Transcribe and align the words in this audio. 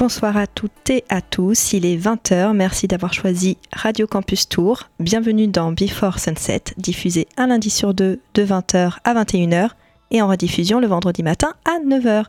Bonsoir 0.00 0.38
à 0.38 0.46
toutes 0.46 0.88
et 0.88 1.04
à 1.10 1.20
tous, 1.20 1.74
il 1.74 1.84
est 1.84 1.98
20h, 1.98 2.54
merci 2.54 2.88
d'avoir 2.88 3.12
choisi 3.12 3.58
Radio 3.70 4.06
Campus 4.06 4.48
Tour. 4.48 4.88
Bienvenue 4.98 5.46
dans 5.46 5.72
Before 5.72 6.18
Sunset, 6.18 6.62
diffusé 6.78 7.28
un 7.36 7.48
lundi 7.48 7.68
sur 7.68 7.92
deux 7.92 8.18
de 8.32 8.42
20h 8.42 8.96
à 9.04 9.14
21h 9.14 9.72
et 10.10 10.22
en 10.22 10.28
rediffusion 10.28 10.80
le 10.80 10.86
vendredi 10.86 11.22
matin 11.22 11.52
à 11.66 11.84
9h. 11.86 12.24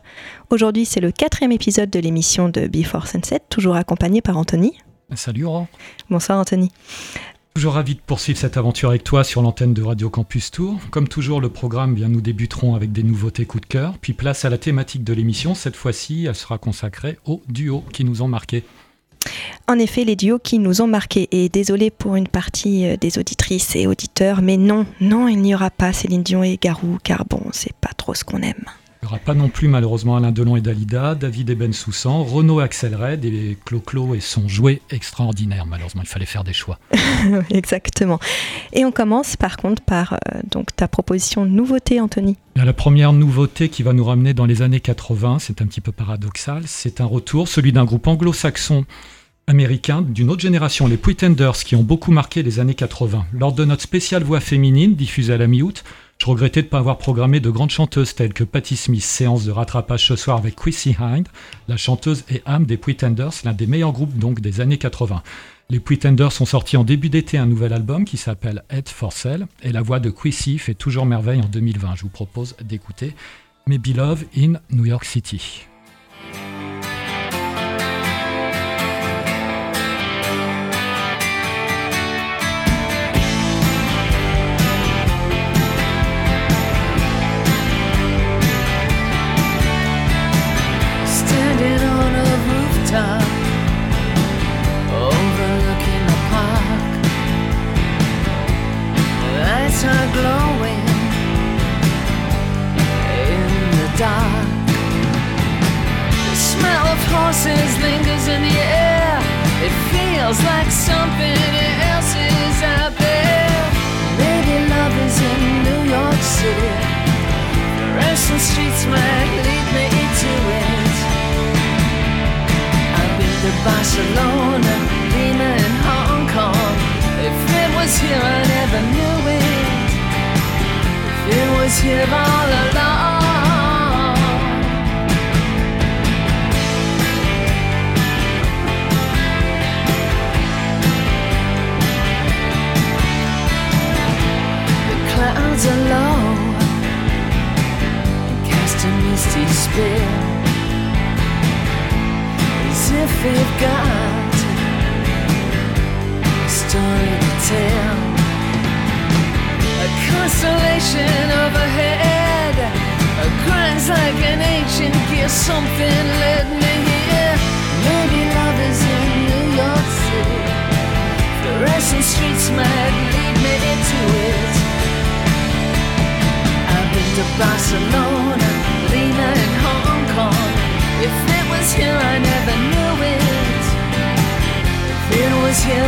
Aujourd'hui 0.50 0.84
c'est 0.84 1.00
le 1.00 1.12
quatrième 1.12 1.50
épisode 1.50 1.88
de 1.88 1.98
l'émission 1.98 2.50
de 2.50 2.66
Before 2.66 3.06
Sunset, 3.06 3.40
toujours 3.48 3.76
accompagné 3.76 4.20
par 4.20 4.36
Anthony. 4.36 4.76
Salut 5.14 5.46
Aurore. 5.46 5.66
Bonsoir 6.10 6.38
Anthony. 6.40 6.70
Toujours 7.54 7.74
ravi 7.74 7.94
de 7.94 8.00
poursuivre 8.00 8.38
cette 8.38 8.56
aventure 8.56 8.88
avec 8.88 9.04
toi 9.04 9.24
sur 9.24 9.42
l'antenne 9.42 9.74
de 9.74 9.82
Radio 9.82 10.08
Campus 10.08 10.50
Tour. 10.50 10.80
Comme 10.90 11.06
toujours, 11.06 11.40
le 11.40 11.50
programme, 11.50 11.94
bien, 11.94 12.08
nous 12.08 12.22
débuterons 12.22 12.74
avec 12.74 12.92
des 12.92 13.02
nouveautés 13.02 13.44
coup 13.44 13.60
de 13.60 13.66
cœur, 13.66 13.98
puis 14.00 14.14
place 14.14 14.46
à 14.46 14.50
la 14.50 14.56
thématique 14.56 15.04
de 15.04 15.12
l'émission. 15.12 15.54
Cette 15.54 15.76
fois-ci, 15.76 16.24
elle 16.26 16.34
sera 16.34 16.56
consacrée 16.56 17.18
aux 17.26 17.42
duos 17.48 17.84
qui 17.92 18.04
nous 18.04 18.22
ont 18.22 18.28
marqués. 18.28 18.64
En 19.68 19.78
effet, 19.78 20.04
les 20.04 20.16
duos 20.16 20.38
qui 20.38 20.58
nous 20.58 20.80
ont 20.80 20.86
marqués, 20.86 21.28
et 21.30 21.50
désolé 21.50 21.90
pour 21.90 22.16
une 22.16 22.26
partie 22.26 22.86
euh, 22.86 22.96
des 22.96 23.18
auditrices 23.18 23.76
et 23.76 23.86
auditeurs, 23.86 24.40
mais 24.40 24.56
non, 24.56 24.86
non, 25.00 25.28
il 25.28 25.40
n'y 25.40 25.54
aura 25.54 25.70
pas 25.70 25.92
Céline 25.92 26.22
Dion 26.22 26.42
et 26.42 26.58
Garou, 26.60 26.98
car 27.04 27.26
bon, 27.26 27.42
c'est 27.52 27.76
pas 27.76 27.92
trop 27.96 28.14
ce 28.14 28.24
qu'on 28.24 28.40
aime. 28.40 28.64
Il 29.02 29.06
n'y 29.06 29.14
aura 29.14 29.18
pas 29.18 29.34
non 29.34 29.48
plus 29.48 29.66
malheureusement 29.66 30.16
Alain 30.16 30.30
Delon 30.30 30.54
et 30.54 30.60
Dalida, 30.60 31.16
David 31.16 31.50
et 31.50 31.56
Ben 31.56 31.72
Soussan, 31.72 32.22
Renaud 32.22 32.60
et 32.60 32.62
Axel 32.62 32.94
Red 32.94 33.24
et 33.24 33.58
Clo-Clo 33.64 34.14
et 34.14 34.20
son 34.20 34.46
jouet 34.46 34.80
extraordinaire. 34.90 35.66
Malheureusement, 35.66 36.02
il 36.04 36.08
fallait 36.08 36.24
faire 36.24 36.44
des 36.44 36.52
choix. 36.52 36.78
Exactement. 37.50 38.20
Et 38.72 38.84
on 38.84 38.92
commence 38.92 39.34
par 39.36 39.56
contre 39.56 39.82
par 39.82 40.12
euh, 40.12 40.38
donc 40.48 40.68
ta 40.76 40.86
proposition 40.86 41.44
de 41.44 41.50
nouveauté, 41.50 42.00
Anthony. 42.00 42.36
La 42.54 42.72
première 42.72 43.12
nouveauté 43.12 43.68
qui 43.68 43.82
va 43.82 43.92
nous 43.92 44.04
ramener 44.04 44.34
dans 44.34 44.46
les 44.46 44.62
années 44.62 44.78
80, 44.78 45.40
c'est 45.40 45.60
un 45.60 45.66
petit 45.66 45.80
peu 45.80 45.90
paradoxal, 45.90 46.62
c'est 46.66 47.00
un 47.00 47.06
retour, 47.06 47.48
celui 47.48 47.72
d'un 47.72 47.84
groupe 47.84 48.06
anglo-saxon 48.06 48.84
américain 49.48 50.02
d'une 50.02 50.30
autre 50.30 50.42
génération, 50.42 50.86
les 50.86 50.96
Pretenders, 50.96 51.64
qui 51.64 51.74
ont 51.74 51.82
beaucoup 51.82 52.12
marqué 52.12 52.44
les 52.44 52.60
années 52.60 52.76
80. 52.76 53.26
Lors 53.32 53.52
de 53.52 53.64
notre 53.64 53.82
spéciale 53.82 54.22
voix 54.22 54.38
féminine, 54.38 54.94
diffusée 54.94 55.32
à 55.32 55.38
la 55.38 55.48
mi-août, 55.48 55.82
je 56.22 56.26
regrettais 56.28 56.62
de 56.62 56.66
ne 56.66 56.70
pas 56.70 56.78
avoir 56.78 56.98
programmé 56.98 57.40
de 57.40 57.50
grandes 57.50 57.70
chanteuses 57.70 58.14
telles 58.14 58.32
que 58.32 58.44
Patti 58.44 58.76
Smith, 58.76 59.02
séance 59.02 59.44
de 59.44 59.50
rattrapage 59.50 60.06
ce 60.06 60.14
soir 60.14 60.36
avec 60.36 60.54
Chrissy 60.54 60.94
Hind, 61.00 61.26
la 61.66 61.76
chanteuse 61.76 62.22
et 62.30 62.42
âme 62.46 62.64
des 62.64 62.76
Pretenders, 62.76 63.32
l'un 63.42 63.52
des 63.52 63.66
meilleurs 63.66 63.90
groupes 63.90 64.16
donc 64.16 64.40
des 64.40 64.60
années 64.60 64.78
80. 64.78 65.20
Les 65.68 65.80
Pretenders 65.80 66.30
sont 66.30 66.44
sortis 66.44 66.76
en 66.76 66.84
début 66.84 67.08
d'été 67.08 67.38
un 67.38 67.46
nouvel 67.46 67.72
album 67.72 68.04
qui 68.04 68.18
s'appelle 68.18 68.62
Head 68.70 68.88
for 68.88 69.12
Sale 69.12 69.48
et 69.64 69.72
la 69.72 69.82
voix 69.82 69.98
de 69.98 70.10
Chrissy 70.10 70.58
fait 70.58 70.74
toujours 70.74 71.06
merveille 71.06 71.40
en 71.40 71.48
2020. 71.48 71.96
Je 71.96 72.02
vous 72.02 72.08
propose 72.08 72.54
d'écouter 72.62 73.16
Maybe 73.66 73.96
Love 73.96 74.24
in 74.36 74.60
New 74.70 74.86
York 74.86 75.04
City. 75.04 75.71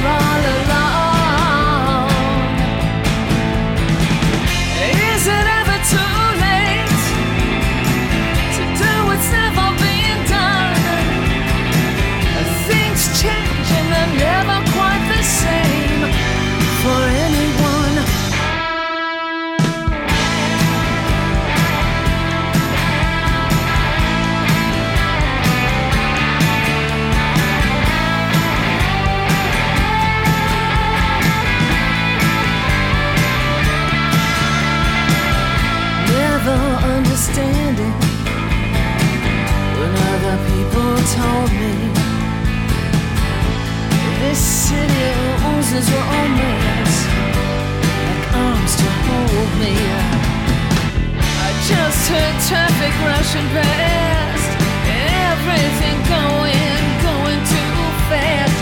All 0.07 0.41
along, 0.41 0.64
owns 45.75 45.89
its 45.89 45.91
romance 45.91 46.97
like 48.07 48.27
arms 48.35 48.75
to 48.77 48.89
hold 49.07 49.51
me. 49.59 49.75
I 51.19 51.51
just 51.67 52.09
heard 52.11 52.37
traffic 52.49 52.95
rushing 53.03 53.49
past, 53.51 54.51
everything 55.31 55.99
going, 56.07 56.83
going 57.03 57.41
too 57.55 57.75
fast, 58.11 58.57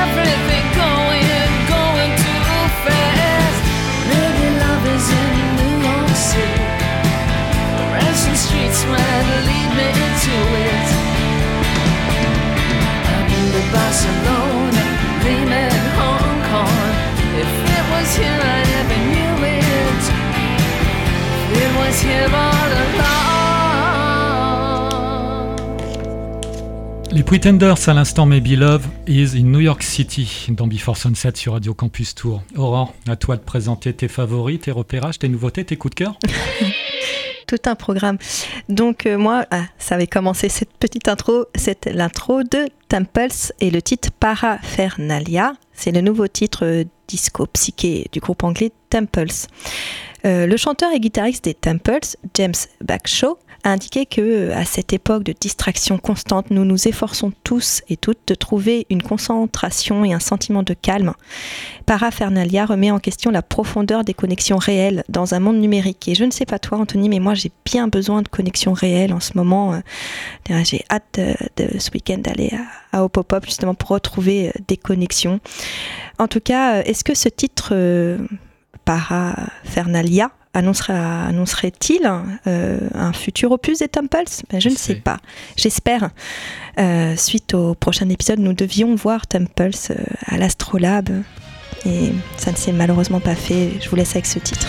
everything 0.00 0.64
going, 0.84 1.50
going 1.68 2.12
too 2.24 2.42
fast. 2.84 3.60
Maybe 4.08 4.46
love 4.56 4.84
is 4.96 5.06
in 5.20 5.32
New 5.60 5.74
York 5.88 6.16
City 6.16 6.76
streets 8.36 8.84
might 8.92 9.26
lead 9.48 9.70
me 9.78 9.88
into 10.04 10.36
it. 10.66 10.88
I've 13.08 13.26
been 13.30 13.48
to 13.54 13.62
Barcelona, 13.72 14.45
here, 18.18 18.40
I 18.40 18.64
never 18.74 18.98
knew 19.12 19.44
it. 19.44 20.02
If 21.52 21.62
it 21.62 21.70
was 21.78 21.96
here 22.02 22.30
all 22.34 22.70
along. 22.72 23.16
Les 27.12 27.22
Pretenders 27.22 27.88
à 27.88 27.94
l'instant 27.94 28.26
Maybe 28.26 28.56
Love 28.56 28.86
is 29.06 29.36
in 29.36 29.44
New 29.44 29.60
York 29.60 29.82
City 29.82 30.48
dans 30.50 30.66
Before 30.66 30.96
Sunset 30.96 31.32
sur 31.36 31.54
Radio 31.54 31.72
Campus 31.72 32.14
Tour. 32.14 32.42
Aurore, 32.56 32.92
à 33.08 33.16
toi 33.16 33.36
de 33.36 33.42
présenter 33.42 33.94
tes 33.94 34.08
favoris, 34.08 34.60
tes 34.60 34.70
repérages, 34.70 35.18
tes 35.18 35.28
nouveautés, 35.28 35.64
tes 35.64 35.76
coups 35.76 35.94
de 35.94 36.04
cœur 36.04 36.18
Tout 37.46 37.58
un 37.66 37.76
programme. 37.76 38.18
Donc 38.68 39.06
euh, 39.06 39.16
moi, 39.16 39.46
ah, 39.50 39.64
ça 39.78 39.94
avait 39.94 40.08
commencé 40.08 40.48
cette 40.48 40.72
petite 40.72 41.06
intro, 41.06 41.46
c'est 41.54 41.86
l'intro 41.86 42.42
de 42.42 42.68
Temples 42.88 43.52
et 43.60 43.70
le 43.70 43.80
titre 43.82 44.10
Parafernalia. 44.18 45.52
C'est 45.72 45.92
le 45.92 46.00
nouveau 46.00 46.26
titre 46.26 46.64
euh, 46.64 46.84
disco 47.06 47.46
psyché 47.46 48.08
du 48.10 48.20
groupe 48.20 48.42
anglais 48.42 48.72
Temples. 48.90 49.46
Euh, 50.24 50.46
le 50.46 50.56
chanteur 50.56 50.92
et 50.92 50.98
guitariste 50.98 51.44
des 51.44 51.54
Temples, 51.54 52.16
James 52.34 52.54
Backshaw, 52.80 53.38
a 53.66 53.72
indiqué 53.72 54.06
que 54.06 54.52
à 54.52 54.64
cette 54.64 54.92
époque 54.92 55.24
de 55.24 55.34
distraction 55.38 55.98
constante, 55.98 56.50
nous 56.50 56.64
nous 56.64 56.86
efforçons 56.86 57.32
tous 57.42 57.82
et 57.88 57.96
toutes 57.96 58.20
de 58.28 58.34
trouver 58.34 58.86
une 58.90 59.02
concentration 59.02 60.04
et 60.04 60.12
un 60.12 60.20
sentiment 60.20 60.62
de 60.62 60.72
calme. 60.72 61.14
Parafernalia 61.84 62.64
remet 62.64 62.92
en 62.92 63.00
question 63.00 63.30
la 63.30 63.42
profondeur 63.42 64.04
des 64.04 64.14
connexions 64.14 64.56
réelles 64.56 65.02
dans 65.08 65.34
un 65.34 65.40
monde 65.40 65.58
numérique. 65.58 66.06
Et 66.06 66.14
je 66.14 66.24
ne 66.24 66.30
sais 66.30 66.46
pas 66.46 66.60
toi, 66.60 66.78
Anthony, 66.78 67.08
mais 67.08 67.18
moi 67.18 67.34
j'ai 67.34 67.50
bien 67.64 67.88
besoin 67.88 68.22
de 68.22 68.28
connexions 68.28 68.72
réelles 68.72 69.12
en 69.12 69.20
ce 69.20 69.32
moment. 69.34 69.74
Euh, 69.74 70.62
j'ai 70.64 70.84
hâte 70.90 71.18
de, 71.56 71.78
ce 71.78 71.90
week-end 71.90 72.18
d'aller 72.18 72.52
à, 72.92 73.02
à 73.02 73.08
Pop 73.08 73.34
justement 73.44 73.74
pour 73.74 73.90
retrouver 73.90 74.48
euh, 74.48 74.52
des 74.68 74.76
connexions. 74.76 75.40
En 76.18 76.28
tout 76.28 76.40
cas, 76.40 76.76
euh, 76.76 76.82
est-ce 76.84 77.02
que 77.02 77.14
ce 77.14 77.28
titre 77.28 77.74
Parafernalia 78.84 80.30
annoncerait-il 80.56 82.10
euh, 82.46 82.78
un 82.94 83.12
futur 83.12 83.52
opus 83.52 83.78
des 83.78 83.88
Temples? 83.88 84.24
Ben, 84.50 84.60
Je 84.60 84.68
ne 84.68 84.74
sais 84.74 84.96
pas. 84.96 85.18
J'espère. 85.56 86.10
Euh, 86.78 87.16
suite 87.16 87.54
au 87.54 87.74
prochain 87.74 88.08
épisode, 88.08 88.38
nous 88.38 88.52
devions 88.52 88.94
voir 88.94 89.26
Temples 89.26 89.70
euh, 89.90 89.94
à 90.26 90.36
l'Astrolabe 90.38 91.10
et 91.84 92.12
ça 92.36 92.52
ne 92.52 92.56
s'est 92.56 92.72
malheureusement 92.72 93.20
pas 93.20 93.34
fait. 93.34 93.72
Je 93.80 93.88
vous 93.88 93.96
laisse 93.96 94.12
avec 94.12 94.26
ce 94.26 94.38
titre. 94.38 94.68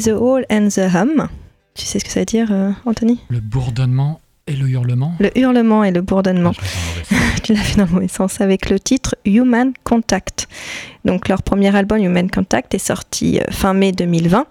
The 0.00 0.08
Hall 0.08 0.44
and 0.50 0.68
the 0.68 0.94
Hum. 0.94 1.28
Tu 1.74 1.84
sais 1.84 1.98
ce 1.98 2.04
que 2.04 2.10
ça 2.10 2.20
veut 2.20 2.26
dire, 2.26 2.48
euh, 2.50 2.70
Anthony? 2.86 3.20
Le 3.28 3.40
bourdonnement 3.40 4.20
et 4.46 4.54
le 4.54 4.68
hurlement 4.68 5.14
Le 5.18 5.36
hurlement 5.36 5.84
et 5.84 5.90
le 5.90 6.00
bourdonnement. 6.00 6.52
Ah, 7.10 7.14
tu 7.42 7.52
l'as 7.52 7.60
fait 7.60 7.76
dans 7.76 7.86
le 7.86 7.92
mauvais 7.92 8.08
sens 8.08 8.40
avec 8.40 8.70
le 8.70 8.78
titre 8.78 9.16
Human 9.24 9.72
Contact. 9.84 10.48
Donc 11.04 11.28
leur 11.28 11.42
premier 11.42 11.74
album 11.74 11.98
Human 11.98 12.30
Contact 12.30 12.74
est 12.74 12.78
sorti 12.78 13.38
euh, 13.38 13.44
fin 13.50 13.74
mai 13.74 13.92
2020. 13.92 14.46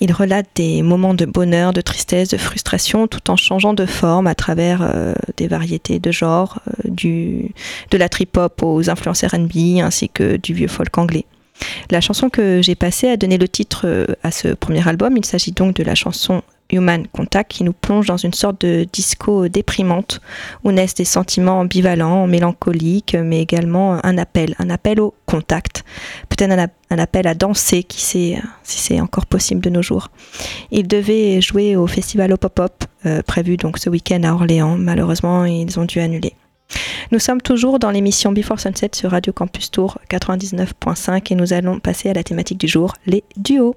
Il 0.00 0.12
relate 0.12 0.48
des 0.56 0.82
moments 0.82 1.14
de 1.14 1.24
bonheur, 1.24 1.72
de 1.72 1.80
tristesse, 1.80 2.28
de 2.28 2.36
frustration, 2.36 3.06
tout 3.06 3.30
en 3.30 3.36
changeant 3.36 3.72
de 3.72 3.86
forme 3.86 4.26
à 4.26 4.34
travers 4.34 4.80
euh, 4.82 5.14
des 5.36 5.46
variétés 5.46 5.98
de 6.00 6.10
genres, 6.10 6.60
euh, 6.68 6.90
du, 6.90 7.52
de 7.90 7.96
la 7.96 8.08
trip-hop 8.08 8.62
aux 8.62 8.90
influences 8.90 9.24
R&B 9.24 9.80
ainsi 9.80 10.08
que 10.08 10.36
du 10.36 10.52
vieux 10.52 10.68
folk 10.68 10.96
anglais. 10.98 11.24
La 11.90 12.00
chanson 12.00 12.30
que 12.30 12.62
j'ai 12.62 12.74
passée 12.74 13.08
a 13.08 13.16
donné 13.16 13.38
le 13.38 13.48
titre 13.48 14.06
à 14.22 14.30
ce 14.30 14.48
premier 14.48 14.86
album. 14.88 15.16
Il 15.16 15.24
s'agit 15.24 15.52
donc 15.52 15.74
de 15.74 15.82
la 15.82 15.94
chanson 15.94 16.42
Human 16.70 17.06
Contact 17.08 17.50
qui 17.50 17.64
nous 17.64 17.72
plonge 17.72 18.06
dans 18.06 18.16
une 18.16 18.32
sorte 18.32 18.60
de 18.62 18.86
disco 18.92 19.48
déprimante 19.48 20.20
où 20.64 20.72
naissent 20.72 20.94
des 20.94 21.04
sentiments 21.04 21.60
ambivalents, 21.60 22.26
mélancoliques, 22.26 23.14
mais 23.14 23.40
également 23.40 24.04
un 24.04 24.18
appel, 24.18 24.54
un 24.58 24.70
appel 24.70 25.00
au 25.00 25.14
contact, 25.26 25.84
peut-être 26.28 26.52
un, 26.90 26.98
appel 26.98 27.26
à 27.26 27.34
danser 27.34 27.82
qui 27.82 28.00
sait 28.00 28.38
si 28.62 28.78
c'est 28.78 29.00
encore 29.00 29.26
possible 29.26 29.60
de 29.60 29.70
nos 29.70 29.82
jours. 29.82 30.08
Ils 30.70 30.88
devaient 30.88 31.40
jouer 31.40 31.76
au 31.76 31.86
festival 31.86 32.32
au 32.32 32.36
pop-up 32.36 32.84
euh, 33.06 33.22
prévu 33.22 33.56
donc 33.56 33.78
ce 33.78 33.90
week-end 33.90 34.22
à 34.22 34.32
Orléans. 34.32 34.76
Malheureusement, 34.76 35.44
ils 35.44 35.78
ont 35.78 35.84
dû 35.84 36.00
annuler. 36.00 36.34
Nous 37.10 37.18
sommes 37.18 37.40
toujours 37.40 37.78
dans 37.78 37.90
l'émission 37.90 38.32
Before 38.32 38.58
Sunset 38.58 38.90
sur 38.94 39.10
Radio 39.10 39.32
Campus 39.32 39.70
Tour 39.70 39.98
99.5 40.10 41.32
et 41.32 41.34
nous 41.34 41.52
allons 41.52 41.78
passer 41.78 42.10
à 42.10 42.14
la 42.14 42.24
thématique 42.24 42.58
du 42.58 42.68
jour, 42.68 42.94
les 43.06 43.24
duos. 43.36 43.76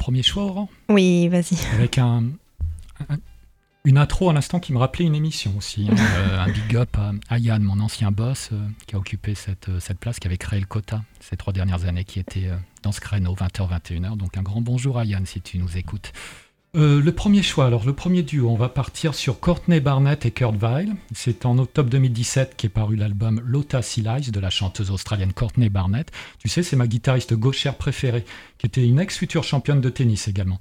Premier 0.00 0.22
choix, 0.22 0.44
Aurore 0.44 0.68
Oui, 0.88 1.28
vas-y. 1.28 1.58
Avec 1.74 1.98
un, 1.98 2.24
une 3.84 3.98
intro 3.98 4.30
à 4.30 4.32
l'instant 4.32 4.58
qui 4.58 4.72
me 4.72 4.78
rappelait 4.78 5.04
une 5.04 5.14
émission 5.14 5.52
aussi. 5.56 5.88
Hein. 5.90 5.94
Euh, 6.20 6.38
un 6.38 6.50
big 6.50 6.76
up 6.76 6.96
à, 7.28 7.38
Yann, 7.38 7.62
mon 7.62 7.80
ancien 7.80 8.10
boss, 8.10 8.48
euh, 8.52 8.66
qui 8.86 8.96
a 8.96 8.98
occupé 8.98 9.34
cette, 9.34 9.68
euh, 9.68 9.78
cette, 9.78 9.98
place, 9.98 10.18
qui 10.18 10.26
avait 10.26 10.38
créé 10.38 10.58
le 10.58 10.66
quota 10.66 11.02
ces 11.20 11.36
trois 11.36 11.52
dernières 11.52 11.84
années, 11.84 12.04
qui 12.04 12.18
était 12.18 12.50
dans 12.82 12.92
ce 12.92 13.00
créneau 13.00 13.34
20h-21h. 13.34 14.16
Donc 14.16 14.36
un 14.38 14.42
grand 14.42 14.62
bonjour 14.62 14.98
à 14.98 15.04
Yann 15.04 15.26
si 15.26 15.40
tu 15.40 15.58
nous 15.58 15.76
écoutes. 15.76 16.12
Euh, 16.76 17.02
le 17.02 17.10
premier 17.10 17.42
choix, 17.42 17.66
alors 17.66 17.84
le 17.84 17.92
premier 17.92 18.22
duo, 18.22 18.48
on 18.48 18.54
va 18.54 18.68
partir 18.68 19.14
sur 19.14 19.40
Courtney 19.40 19.80
Barnett 19.80 20.24
et 20.24 20.30
Kurt 20.30 20.54
Weill. 20.54 20.94
C'est 21.12 21.44
en 21.44 21.58
octobre 21.58 21.90
2017 21.90 22.54
qu'est 22.56 22.68
paru 22.68 22.94
l'album 22.94 23.42
Lotta 23.44 23.82
Sea 23.82 24.02
de 24.02 24.38
la 24.38 24.50
chanteuse 24.50 24.92
australienne 24.92 25.32
Courtney 25.32 25.68
Barnett. 25.68 26.12
Tu 26.38 26.48
sais, 26.48 26.62
c'est 26.62 26.76
ma 26.76 26.86
guitariste 26.86 27.34
gauchère 27.34 27.74
préférée, 27.74 28.24
qui 28.58 28.66
était 28.66 28.86
une 28.86 29.00
ex-future 29.00 29.42
championne 29.42 29.80
de 29.80 29.90
tennis 29.90 30.28
également. 30.28 30.60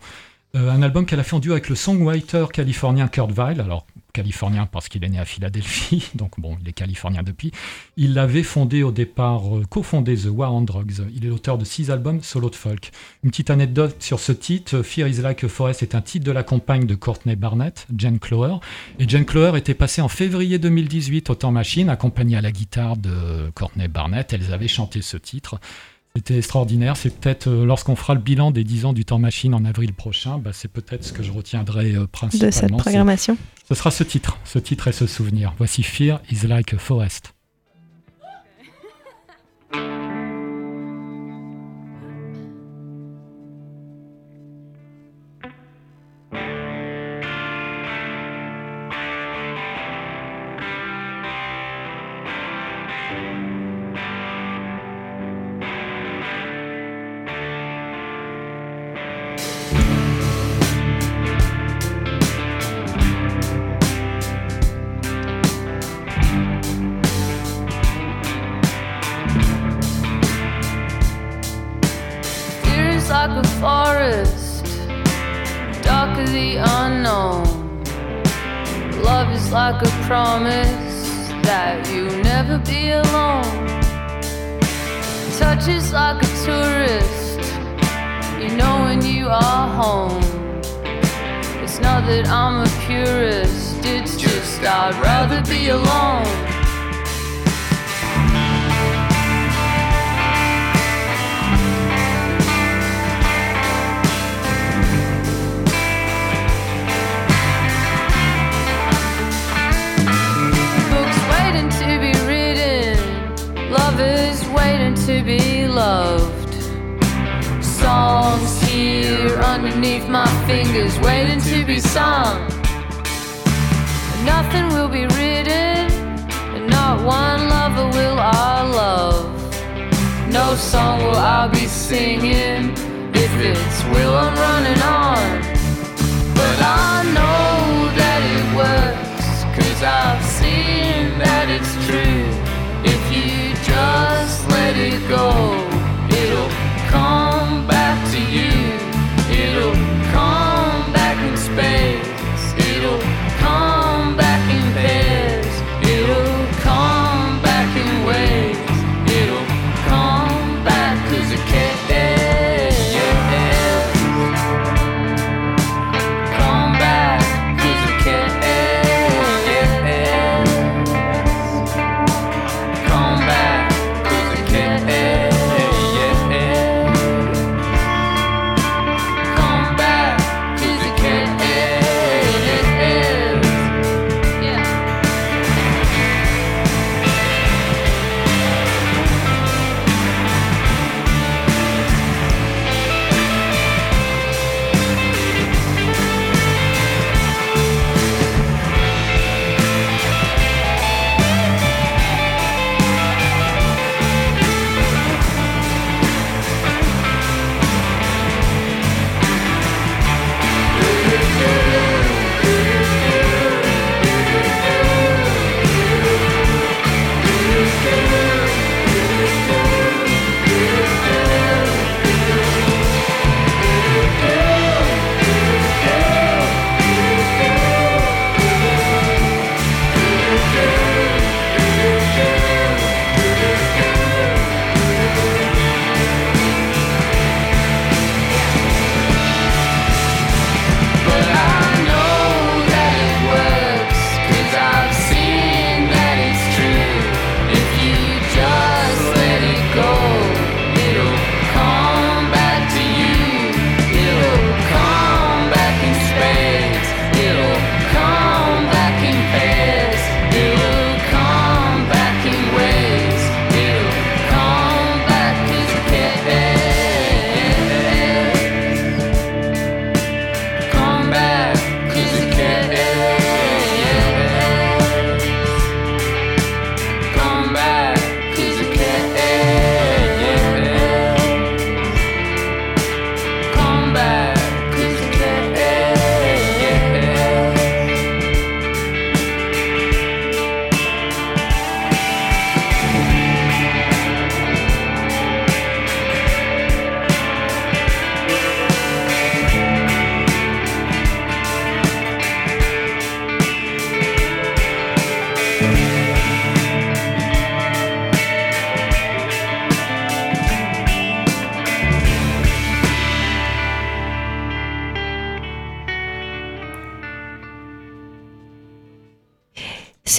Euh, 0.55 0.71
un 0.71 0.81
album 0.81 1.05
qu'elle 1.05 1.19
a 1.19 1.23
fait 1.23 1.35
en 1.35 1.39
duo 1.39 1.51
avec 1.51 1.69
le 1.69 1.75
songwriter 1.75 2.45
californien 2.51 3.07
Kurt 3.07 3.31
Weill. 3.31 3.61
Alors, 3.61 3.85
californien 4.13 4.65
parce 4.65 4.89
qu'il 4.89 5.03
est 5.03 5.09
né 5.09 5.19
à 5.19 5.25
Philadelphie, 5.25 6.09
donc 6.15 6.39
bon, 6.39 6.57
il 6.59 6.67
est 6.67 6.73
californien 6.73 7.21
depuis. 7.21 7.51
Il 7.97 8.15
l'avait 8.15 8.41
fondé 8.41 8.81
au 8.81 8.91
départ, 8.91 9.57
euh, 9.57 9.63
cofondé 9.69 10.15
The 10.15 10.29
War 10.31 10.51
on 10.53 10.61
Drugs. 10.61 11.05
Il 11.13 11.23
est 11.23 11.29
l'auteur 11.29 11.59
de 11.59 11.65
six 11.65 11.91
albums 11.91 12.23
solo 12.23 12.49
de 12.49 12.55
folk. 12.55 12.89
Une 13.23 13.29
petite 13.29 13.51
anecdote 13.51 13.97
sur 13.99 14.19
ce 14.19 14.31
titre, 14.31 14.81
Fear 14.81 15.07
is 15.07 15.21
Like 15.21 15.43
a 15.43 15.47
Forest 15.47 15.83
est 15.83 15.93
un 15.93 16.01
titre 16.01 16.25
de 16.25 16.31
la 16.31 16.41
compagne 16.41 16.87
de 16.87 16.95
Courtney 16.95 17.35
Barnett, 17.35 17.85
Jen 17.95 18.17
Clower. 18.17 18.55
Et 18.97 19.07
Jen 19.07 19.25
Clower 19.25 19.55
était 19.55 19.75
passée 19.75 20.01
en 20.01 20.07
février 20.07 20.57
2018 20.57 21.29
au 21.29 21.35
Temps 21.35 21.51
Machine, 21.51 21.89
accompagnée 21.89 22.37
à 22.37 22.41
la 22.41 22.51
guitare 22.51 22.97
de 22.97 23.51
Courtney 23.53 23.87
Barnett. 23.87 24.33
Elles 24.33 24.51
avaient 24.51 24.67
chanté 24.67 25.03
ce 25.03 25.17
titre. 25.17 25.59
C'était 26.15 26.37
extraordinaire. 26.37 26.97
C'est 26.97 27.15
peut-être 27.15 27.47
euh, 27.47 27.65
lorsqu'on 27.65 27.95
fera 27.95 28.13
le 28.13 28.19
bilan 28.19 28.51
des 28.51 28.63
10 28.63 28.85
ans 28.85 28.93
du 28.93 29.05
temps 29.05 29.19
machine 29.19 29.53
en 29.53 29.63
avril 29.63 29.93
prochain, 29.93 30.39
bah, 30.39 30.51
c'est 30.53 30.67
peut-être 30.67 31.03
ce 31.03 31.13
que 31.13 31.23
je 31.23 31.31
retiendrai 31.31 31.95
euh, 31.95 32.07
principalement. 32.07 32.49
De 32.49 32.53
cette 32.53 32.71
programmation. 32.71 33.37
Ce 33.67 33.75
sera 33.75 33.91
ce 33.91 34.03
titre, 34.03 34.37
ce 34.43 34.57
titre 34.59 34.87
et 34.87 34.91
ce 34.91 35.05
souvenir. 35.05 35.53
Voici 35.57 35.83
Fear 35.83 36.21
is 36.31 36.47
like 36.47 36.73
a 36.73 36.77
forest. 36.77 37.33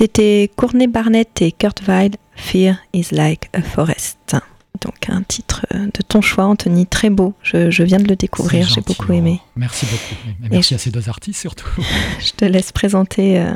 C'était 0.01 0.51
Courtney 0.57 0.87
Barnett 0.87 1.43
et 1.43 1.53
Kurt 1.53 1.83
Weill, 1.87 2.13
Fear 2.35 2.79
is 2.95 3.09
like 3.13 3.51
a 3.53 3.61
forest. 3.61 4.35
Donc 4.81 5.11
un 5.11 5.21
titre 5.21 5.67
de 5.75 6.03
ton 6.09 6.23
choix, 6.23 6.47
Anthony, 6.47 6.87
très 6.87 7.11
beau. 7.11 7.35
Je, 7.43 7.83
viens 7.83 7.99
de 7.99 8.09
le 8.09 8.17
découvrir, 8.17 8.67
j'ai 8.67 8.81
beaucoup 8.81 9.13
aimé. 9.13 9.43
Merci 9.57 9.85
beaucoup. 9.85 10.15
merci 10.51 10.75
à 10.75 10.79
ces 10.79 10.91
deux 10.91 11.11
artistes 11.11 11.39
surtout. 11.39 11.69
je 12.19 12.33
te 12.33 12.47
laisse 12.47 12.73
présenter 12.73 13.41
euh, 13.41 13.53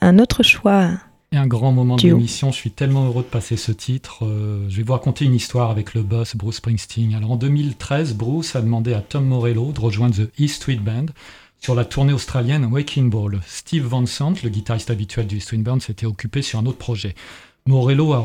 un 0.00 0.18
autre 0.18 0.42
choix. 0.42 0.88
Et 1.30 1.36
un 1.36 1.46
grand 1.46 1.72
moment 1.72 1.96
de 1.96 2.02
l'émission. 2.02 2.50
Je 2.52 2.56
suis 2.56 2.70
tellement 2.70 3.04
heureux 3.04 3.22
de 3.22 3.28
passer 3.28 3.58
ce 3.58 3.70
titre. 3.70 4.24
Euh, 4.24 4.64
je 4.70 4.78
vais 4.78 4.84
vous 4.84 4.94
raconter 4.94 5.26
une 5.26 5.34
histoire 5.34 5.70
avec 5.70 5.92
le 5.92 6.02
boss 6.02 6.36
Bruce 6.36 6.56
Springsteen. 6.56 7.12
Alors 7.14 7.32
en 7.32 7.36
2013, 7.36 8.14
Bruce 8.14 8.56
a 8.56 8.62
demandé 8.62 8.94
à 8.94 9.02
Tom 9.02 9.26
Morello 9.26 9.72
de 9.72 9.80
rejoindre 9.80 10.14
The 10.14 10.30
East 10.38 10.54
Street 10.54 10.76
Band 10.76 11.08
sur 11.62 11.76
la 11.76 11.84
tournée 11.84 12.12
australienne 12.12 12.64
Waking 12.64 13.08
Ball. 13.08 13.40
Steve 13.46 13.86
Van 13.86 14.04
Sant, 14.04 14.34
le 14.42 14.48
guitariste 14.48 14.90
habituel 14.90 15.28
du 15.28 15.40
Band, 15.58 15.78
s'était 15.78 16.06
occupé 16.06 16.42
sur 16.42 16.58
un 16.58 16.66
autre 16.66 16.78
projet. 16.78 17.14
Morello 17.66 18.14
a, 18.14 18.24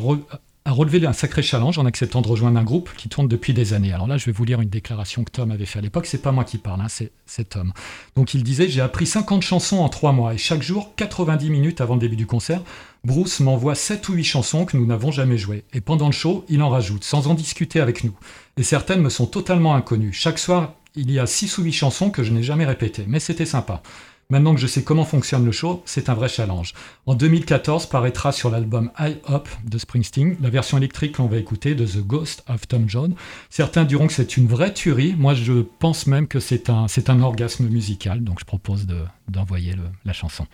relevé 0.65 1.06
un 1.06 1.13
sacré 1.13 1.43
challenge 1.43 1.78
en 1.78 1.86
acceptant 1.86 2.23
de 2.23 2.28
rejoindre 2.28 2.58
un 2.58 2.63
groupe 2.63 2.89
qui 2.97 3.10
tourne 3.10 3.28
depuis 3.28 3.54
des 3.54 3.73
années. 3.73 3.93
Alors 3.93 4.08
là, 4.08 4.17
je 4.17 4.26
vais 4.26 4.32
vous 4.32 4.43
lire 4.43 4.60
une 4.60 4.69
déclaration 4.69 5.23
que 5.23 5.30
Tom 5.30 5.52
avait 5.52 5.67
fait 5.67 5.78
à 5.78 5.84
l'époque. 5.84 6.08
C'est 6.08 6.23
pas 6.23 6.32
moi 6.32 6.45
qui 6.45 6.58
parle, 6.58 6.82
hein, 6.82 6.88
c'est 7.28 7.50
Tom. 7.50 7.73
Donc 8.15 8.34
il 8.34 8.43
disait 8.43 8.69
J'ai 8.69 8.82
appris 8.82 9.06
50 9.06 9.43
chansons 9.43 9.78
en 9.78 9.89
3 9.89 10.13
mois 10.13 10.34
et 10.34 10.39
chaque 10.39 10.63
jour, 10.63 10.93
90 10.95 11.52
minutes 11.52 11.80
avant 11.80 11.93
le 11.93 12.02
début 12.02 12.15
du 12.15 12.26
concert, 12.26 12.63
Bruce 13.04 13.39
m'envoie 13.39 13.76
7 13.76 14.10
ou 14.10 14.13
8 14.13 14.23
chansons 14.23 14.65
que 14.65 14.76
nous 14.76 14.88
n'avons 14.88 15.12
jamais 15.12 15.38
jouées. 15.38 15.63
Et 15.73 15.82
pendant 15.82 16.08
le 16.08 16.12
show, 16.12 16.43
il 16.50 16.63
en 16.63 16.69
rajoute, 16.69 17.04
sans 17.04 17.28
en 17.28 17.36
discuter 17.36 17.82
avec 17.82 18.04
nous. 18.04 18.13
Et 18.58 18.63
certaines 18.63 19.02
me 19.02 19.10
sont 19.10 19.28
totalement 19.28 19.76
inconnues. 19.76 20.12
Chaque 20.12 20.39
soir, 20.39 20.73
il 20.98 21.12
y 21.12 21.20
a 21.20 21.26
6 21.26 21.58
ou 21.60 21.64
8 21.64 21.72
chansons 21.72 22.10
que 22.10 22.24
je 22.24 22.32
n'ai 22.32 22.44
jamais 22.44 22.66
répétées, 22.66 23.06
mais 23.08 23.20
c'était 23.20 23.46
sympa. 23.46 23.82
Maintenant 24.30 24.54
que 24.54 24.60
je 24.60 24.68
sais 24.68 24.84
comment 24.84 25.06
fonctionne 25.06 25.46
le 25.46 25.54
show, 25.54 25.82
c'est 25.86 26.10
un 26.10 26.14
vrai 26.14 26.28
challenge. 26.28 26.74
En 27.06 27.16
2014 27.16 27.86
paraîtra 27.86 28.34
sur 28.34 28.50
l'album 28.50 28.92
High 29.00 29.20
Up 29.30 29.48
de 29.64 29.78
Springsteen 29.78 30.36
la 30.42 30.50
version 30.50 30.78
électrique 30.78 31.16
qu'on 31.16 31.28
va 31.28 31.38
écouter 31.38 31.76
de 31.76 31.86
The 31.86 32.06
Ghost 32.06 32.44
of 32.50 32.68
Tom 32.68 32.90
Jones. 32.90 33.16
Certains 33.50 33.86
diront 33.86 34.08
que 34.08 34.14
c'est 34.14 34.36
une 34.36 34.48
vraie 34.48 34.74
tuerie. 34.74 35.16
Moi, 35.18 35.34
je 35.34 35.64
pense 35.80 36.08
même 36.08 36.28
que 36.28 36.42
c'est 36.42 36.70
un, 36.70 36.90
c'est 36.90 37.10
un 37.10 37.22
orgasme 37.22 37.70
musical. 37.70 38.22
Donc, 38.22 38.42
je 38.42 38.46
propose 38.46 38.86
d'envoyer 39.30 39.76
la 40.04 40.12
chanson. 40.12 40.46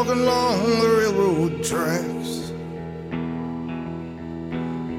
Walking 0.00 0.22
along 0.22 0.80
the 0.80 0.88
railroad 0.88 1.62
tracks. 1.62 2.52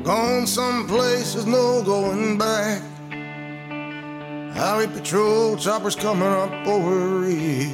Gone 0.06 0.46
someplace 0.46 1.34
with 1.34 1.48
no 1.48 1.82
going 1.82 2.38
back. 2.38 2.84
Highway 4.54 4.86
patrol 4.86 5.58
choppers 5.58 5.96
coming 5.96 6.28
up 6.28 6.52
over 6.68 7.22
ridge. 7.22 7.72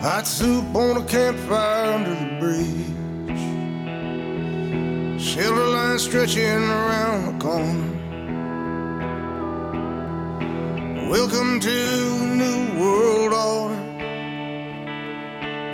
Hot 0.00 0.24
soup 0.28 0.72
on 0.76 0.98
a 0.98 1.04
campfire 1.06 1.94
under 1.94 2.14
the 2.14 2.38
bridge. 2.38 2.94
Silver 5.20 5.66
line 5.66 5.98
stretching 5.98 6.62
around 6.62 7.26
the 7.26 7.44
corner. 7.44 7.90
Welcome 11.10 11.58
to 11.58 12.26
New 12.36 12.78
World 12.80 13.32
Order. 13.32 13.85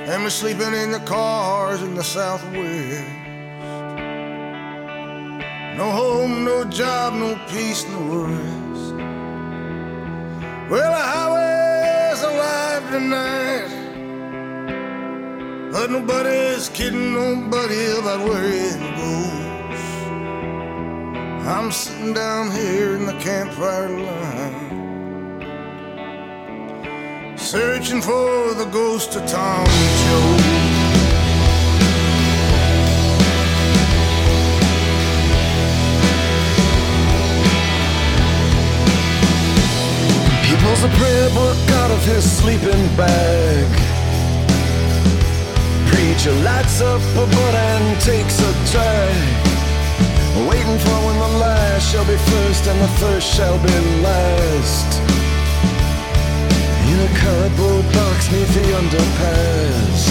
And 0.04 0.24
we're 0.24 0.30
sleeping 0.30 0.74
in 0.74 0.90
the 0.90 0.98
cars 1.00 1.80
in 1.80 1.94
the 1.94 2.02
southwest. 2.02 3.06
No 5.76 5.90
home, 5.90 6.44
no 6.44 6.64
job, 6.64 7.14
no 7.14 7.36
peace, 7.48 7.86
no 7.88 8.26
rest. 8.26 8.94
Well, 10.68 10.90
the 10.90 11.04
highway's 11.14 12.22
alive 12.22 12.90
tonight. 12.90 13.70
But 15.70 15.90
nobody's 15.92 16.68
kidding 16.68 17.12
nobody 17.12 17.86
about 17.98 18.28
where 18.28 18.44
it 18.44 18.80
goes. 18.96 19.82
I'm 21.46 21.70
sitting 21.70 22.12
down 22.12 22.50
here 22.50 22.96
in 22.96 23.06
the 23.06 23.16
campfire 23.20 23.88
line 23.88 24.51
searching 27.52 28.00
for 28.00 28.54
the 28.54 28.64
ghost 28.72 29.14
of 29.14 29.26
Tom 29.26 29.66
Joe. 29.66 30.36
He 40.48 40.54
pulls 40.64 40.82
a 40.82 40.88
prayer 40.96 41.28
book 41.34 41.58
out 41.80 41.90
of 41.90 42.02
his 42.06 42.24
sleeping 42.24 42.86
bag. 42.96 43.68
Preacher 45.88 46.32
lights 46.48 46.80
up 46.80 47.02
a 47.02 47.26
butt 47.26 47.54
and 47.54 48.00
takes 48.00 48.40
a 48.40 48.52
drag. 48.72 49.42
Waiting 50.48 50.78
for 50.78 50.98
when 51.04 51.18
the 51.18 51.38
last 51.44 51.92
shall 51.92 52.06
be 52.06 52.16
first 52.16 52.66
and 52.66 52.80
the 52.80 52.92
first 52.96 53.36
shall 53.36 53.58
be 53.62 54.00
last 54.00 55.11
a 57.02 57.08
cardboard 57.18 57.84
box 57.92 58.30
neath 58.30 58.54
the 58.54 58.66
underpass. 58.80 60.02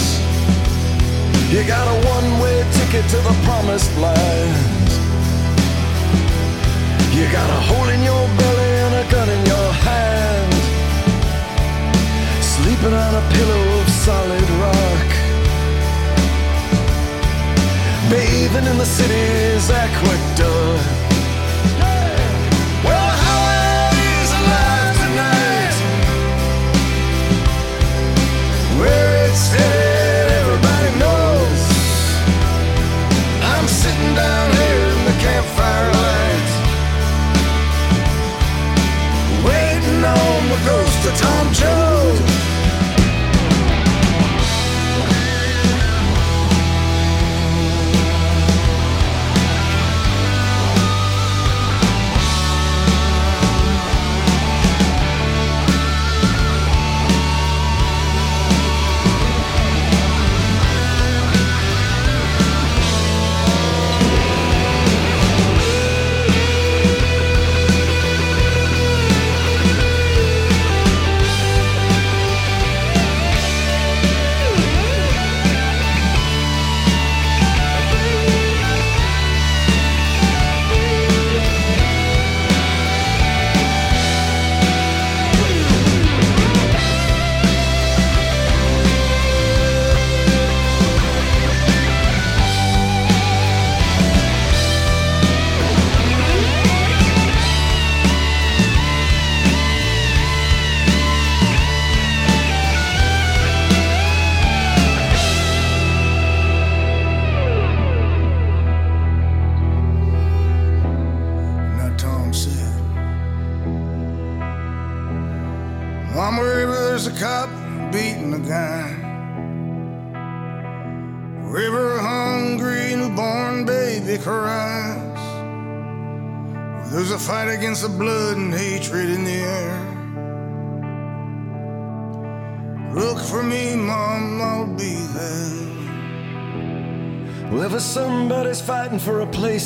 You 1.52 1.64
got 1.64 1.88
a 1.88 1.98
one-way 2.16 2.58
ticket 2.78 3.06
to 3.14 3.18
the 3.28 3.36
promised 3.48 3.94
land. 3.98 4.90
You 7.16 7.32
got 7.32 7.50
a 7.50 7.62
hole 7.70 7.90
in 7.96 8.02
your 8.04 8.26
belly 8.40 8.72
and 8.84 8.94
a 9.04 9.06
gun 9.12 9.30
in 9.30 9.42
your 9.46 9.70
hand. 9.88 10.54
Sleeping 12.56 12.94
on 13.06 13.14
a 13.22 13.26
pillow 13.36 13.64
of 13.80 13.88
solid 14.06 14.50
rock. 14.64 15.10
Bathing 18.10 18.68
in 18.72 18.78
the 18.78 18.90
city's 18.98 19.70
aqueduct. 19.70 21.01
Mr. 41.02 41.18
Tom 41.18 41.52
Jones. 41.52 41.91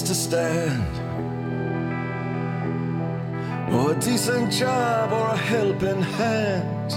To 0.06 0.14
stand, 0.14 0.96
or 3.74 3.94
a 3.94 3.96
decent 3.96 4.52
job, 4.52 5.12
or 5.12 5.34
a 5.34 5.38
helping 5.38 6.02
hand. 6.02 6.92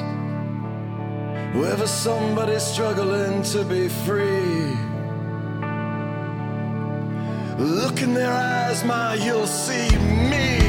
Wherever 1.56 1.86
somebody's 1.86 2.62
struggling 2.62 3.42
to 3.44 3.64
be 3.64 3.88
free. 3.88 4.76
Look 7.58 8.02
in 8.02 8.12
their 8.12 8.30
eyes, 8.30 8.84
my, 8.84 9.14
you'll 9.14 9.46
see 9.46 9.88
me. 10.30 10.67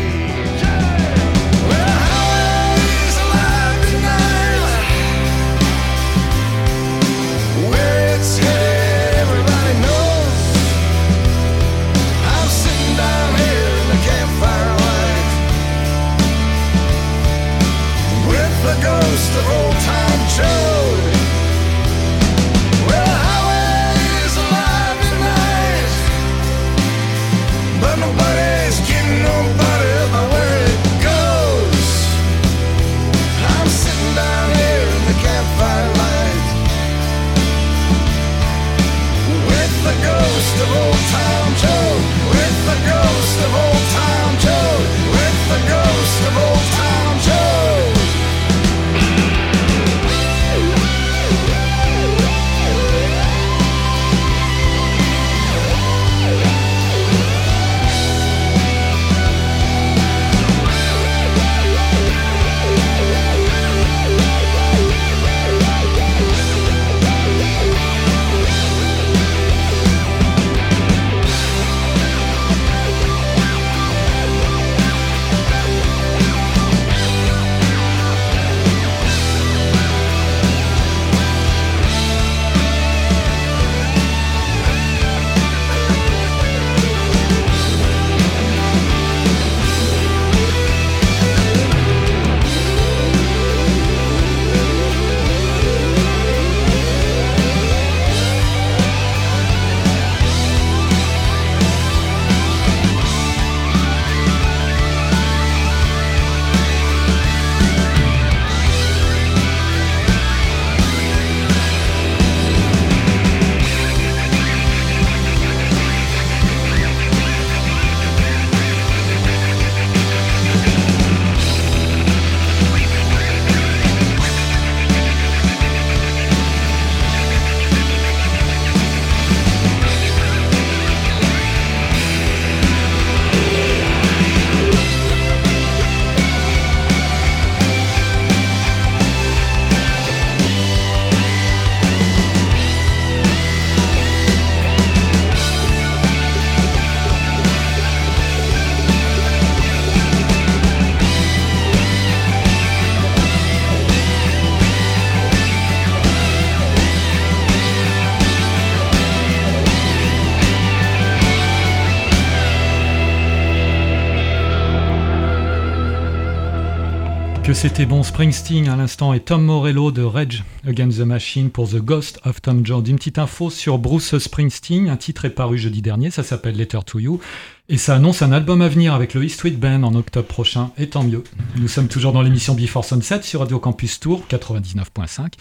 C'était 167.62 167.86
bon 167.86 168.04
Springsteen 168.04 168.70
à 168.70 168.78
l'instant 168.78 169.14
et 169.14 169.20
Tom 169.20 169.44
Morello 169.44 169.92
de 169.92 170.02
Rage 170.02 170.46
Against 170.66 171.00
the 171.00 171.02
Machine 171.02 171.50
pour 171.50 171.68
The 171.68 171.82
Ghost 171.82 172.22
of 172.24 172.42
Tom 172.42 172.66
Jones. 172.66 172.86
Une 172.88 172.96
petite 172.96 173.20
info 173.20 173.50
sur 173.50 173.80
Bruce 173.80 174.18
Springsteen, 174.18 174.88
un 174.88 174.96
titre 174.96 175.26
est 175.26 175.32
paru 175.32 175.58
jeudi 175.58 175.82
dernier, 175.82 176.10
ça 176.10 176.24
s'appelle 176.24 176.56
Letter 176.56 176.80
to 176.86 177.00
You 177.00 177.20
et 177.68 177.76
ça 177.78 177.96
annonce 177.96 178.22
un 178.22 178.32
album 178.32 178.62
à 178.62 178.70
venir 178.70 178.94
avec 178.94 179.14
le 179.14 179.26
East 179.26 179.36
Street 179.36 179.52
Band 179.52 179.84
en 179.84 179.94
octobre 179.94 180.26
prochain 180.26 180.72
et 180.78 180.88
tant 180.88 181.04
mieux. 181.04 181.26
Nous 181.58 181.68
sommes 181.68 181.90
toujours 181.90 182.14
dans 182.14 182.22
l'émission 182.22 182.56
Before 182.56 182.86
Sunset 182.86 183.24
sur 183.24 183.42
Radio 183.42 183.60
Campus 183.60 184.00
Tour 184.00 184.24
99.5 184.30 185.34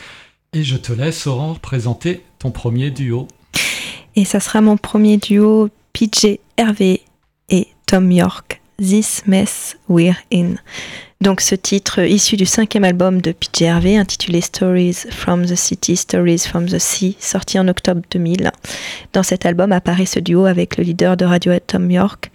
et 0.55 0.65
je 0.65 0.77
te 0.77 0.93
laisse 0.93 1.25
Aurore 1.29 1.61
présenter 1.61 2.25
ton 2.41 2.51
premier 2.51 2.91
duo. 2.91 3.29
Et 4.17 4.25
ça 4.25 4.41
sera 4.41 4.61
mon 4.61 4.77
premier 4.77 5.19
duo 5.19 5.69
PJ 5.93 6.39
Hervé 6.57 7.03
et 7.49 7.69
Tom 7.87 8.11
York. 8.11 8.61
This 8.79 9.23
Mess 9.27 9.77
We're 9.89 10.17
In. 10.33 10.57
Donc 11.21 11.41
ce 11.41 11.57
titre 11.57 12.01
issu 12.01 12.37
du 12.37 12.47
cinquième 12.47 12.85
album 12.85 13.21
de 13.21 13.33
PJ 13.33 13.63
intitulé 13.63 14.41
Stories 14.41 15.07
from 15.11 15.45
the 15.45 15.57
City, 15.57 15.97
Stories 15.97 16.39
from 16.49 16.67
the 16.67 16.79
Sea, 16.79 17.17
sorti 17.19 17.59
en 17.59 17.67
octobre 17.67 18.03
2000. 18.13 18.53
Dans 19.13 19.25
cet 19.25 19.45
album 19.45 19.73
apparaît 19.73 20.07
ce 20.07 20.21
duo 20.21 20.47
avec 20.47 20.77
le 20.77 20.85
leader 20.85 21.17
de 21.17 21.25
Radiohead 21.25 21.67
Tom 21.67 21.91
York. 21.91 22.31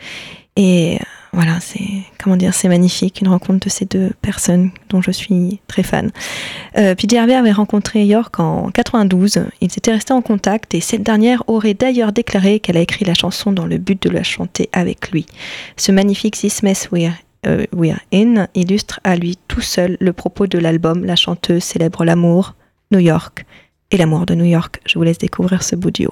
Et 0.58 1.00
voilà, 1.32 1.60
c'est 1.62 2.04
comment 2.22 2.36
dire, 2.36 2.54
c'est 2.54 2.68
magnifique 2.68 3.22
une 3.22 3.30
rencontre 3.30 3.66
de 3.66 3.70
ces 3.70 3.86
deux 3.86 4.12
personnes 4.22 4.72
dont 4.90 5.02
je 5.02 5.12
suis 5.12 5.62
très 5.68 5.82
fan. 5.82 6.12
Euh, 6.78 6.94
PJ 6.94 7.16
avait 7.16 7.54
rencontré 7.54 8.06
York 8.06 8.38
en 8.40 8.70
92. 8.70 9.46
Ils 9.62 9.66
étaient 9.66 9.94
restés 9.94 10.14
en 10.14 10.22
contact 10.22 10.76
et 10.76 10.82
cette 10.82 11.04
dernière 11.04 11.42
aurait 11.48 11.74
d'ailleurs 11.74 12.12
déclaré 12.12 12.60
qu'elle 12.60 12.78
a 12.78 12.82
écrit 12.82 13.06
la 13.06 13.14
chanson 13.14 13.54
dans 13.54 13.66
le 13.66 13.78
but 13.78 14.04
de 14.04 14.10
la 14.10 14.24
chanter 14.24 14.70
avec 14.74 15.12
lui. 15.12 15.26
Ce 15.78 15.94
magnifique 15.94 16.36
This 16.36 16.64
Mess 16.64 16.90
We're 16.92 17.14
euh, 17.46 17.66
We're 17.74 18.00
In 18.14 18.48
illustre 18.54 19.00
à 19.04 19.16
lui 19.16 19.38
tout 19.48 19.62
seul 19.62 19.98
le 20.00 20.14
propos 20.14 20.48
de 20.48 20.58
l'album. 20.58 21.06
La 21.06 21.16
chanteuse 21.16 21.64
célèbre 21.64 22.06
l'amour, 22.06 22.56
New 22.92 23.00
York 23.00 23.46
et 23.92 23.98
l'amour 23.98 24.26
de 24.26 24.36
New 24.36 24.46
York. 24.46 24.82
Je 24.86 24.98
vous 24.98 25.04
laisse 25.04 25.18
découvrir 25.18 25.64
ce 25.64 25.76
bout 25.76 25.92
need 26.00 26.10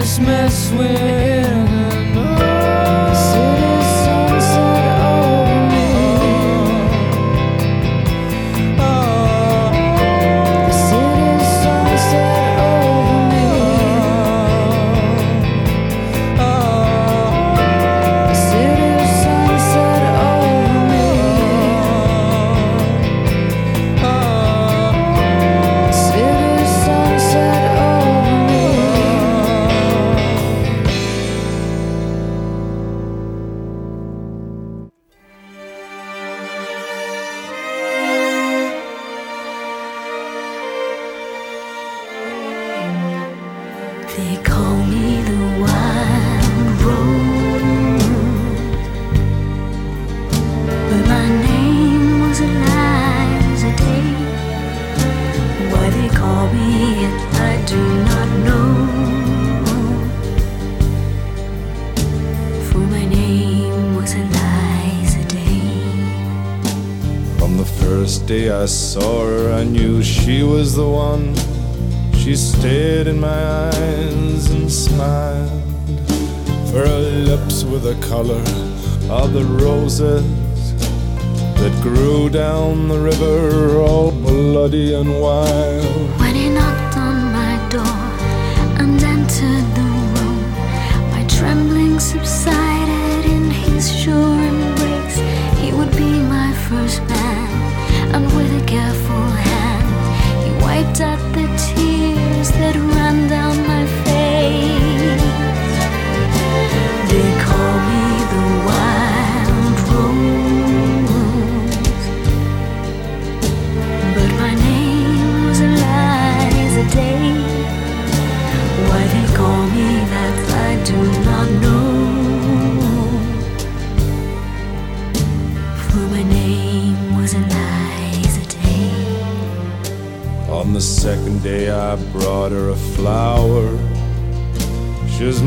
This 0.00 0.18
mess 0.18 0.72
we're 0.72 0.86
in. 0.86 1.89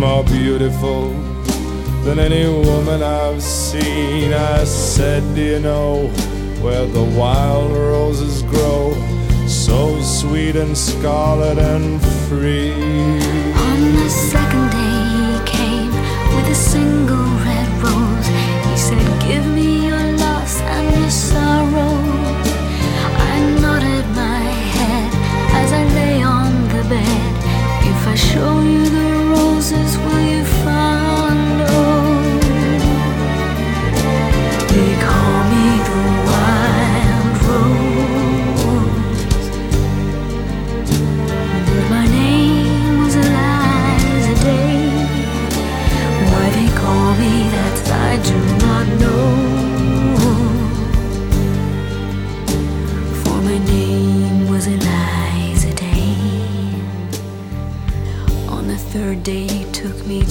More 0.03 0.23
beautiful 0.25 1.11
than 2.03 2.19
any 2.19 2.45
woman 2.45 3.01
I've 3.01 3.41
seen. 3.41 4.33
I 4.33 4.65
said, 4.65 5.21
Do 5.33 5.41
you 5.41 5.59
know 5.59 6.07
where 6.61 6.85
the 6.85 7.03
wild 7.21 7.71
roses 7.71 8.43
grow, 8.43 8.93
so 9.47 10.01
sweet 10.01 10.55
and 10.57 10.77
scarlet 10.77 11.57
and 11.57 12.01
free. 12.27 12.73
On 13.69 13.79
the 14.01 14.09
second 14.09 14.65
day 14.79 15.03
he 15.21 15.35
came 15.57 15.91
with 16.35 16.47
a 16.51 16.55
single 16.55 17.22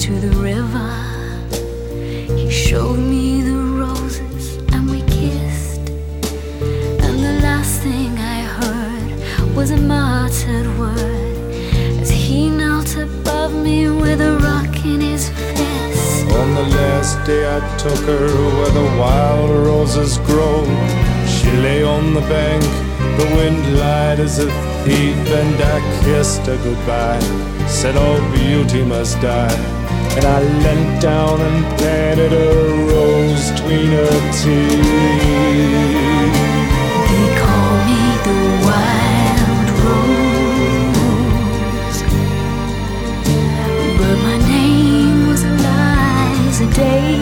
to 0.03 0.19
the 0.19 0.35
river. 0.35 0.91
He 2.35 2.49
showed 2.51 2.99
me 2.99 3.41
the 3.41 3.55
roses 3.55 4.57
and 4.73 4.89
we 4.89 5.01
kissed. 5.03 5.79
And 7.05 7.23
the 7.27 7.39
last 7.41 7.79
thing 7.83 8.11
I 8.17 8.41
heard 8.57 9.55
was 9.55 9.71
a 9.71 9.77
muttered 9.77 10.67
word 10.77 11.53
as 12.01 12.09
he 12.11 12.49
knelt 12.49 12.97
above 12.97 13.53
me 13.53 13.87
with 13.87 14.19
a 14.19 14.39
rock 14.39 14.75
in 14.83 14.99
his 14.99 15.29
fist. 15.29 16.25
On 16.41 16.53
the 16.53 16.67
last 16.79 17.25
day 17.25 17.43
I 17.57 17.61
took 17.77 18.03
her 18.11 18.27
where 18.57 18.71
the 18.71 18.89
wild 18.99 19.51
roses 19.51 20.17
grow. 20.29 20.65
She 21.25 21.49
lay 21.67 21.81
on 21.81 22.13
the 22.13 22.25
bank, 22.27 22.63
the 23.19 23.27
wind 23.37 23.79
lied 23.79 24.19
as 24.19 24.39
a 24.39 24.51
thief, 24.83 25.15
and 25.41 25.55
I 25.61 26.03
kissed 26.03 26.41
her 26.47 26.57
goodbye. 26.57 27.21
Said 27.69 27.95
all 27.95 28.19
beauty 28.33 28.83
must 28.83 29.21
die. 29.21 29.72
And 30.15 30.25
I 30.25 30.39
leant 30.63 31.01
down 31.01 31.41
and 31.41 31.65
planted 31.77 32.33
a 32.33 32.35
rose 32.91 33.51
between 33.51 33.87
her 33.97 34.15
teeth. 34.39 34.83
They 37.09 37.27
call 37.41 37.71
me 37.89 38.01
the 38.27 38.39
wild 38.67 39.67
rose. 39.83 41.03
But 43.99 44.15
my 44.27 44.37
name 44.53 45.19
was 45.29 45.41
Eliza 45.43 46.67
Day. 46.73 47.17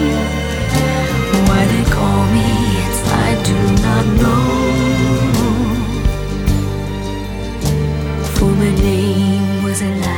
Why 1.48 1.62
they 1.74 1.86
call 1.98 2.22
me 2.36 2.50
it, 2.84 2.96
I 3.26 3.30
do 3.50 3.58
not 3.86 4.06
know. 4.22 4.46
For 8.36 8.52
my 8.62 8.72
name 8.76 9.64
was 9.64 9.80
Eliza 9.82 10.11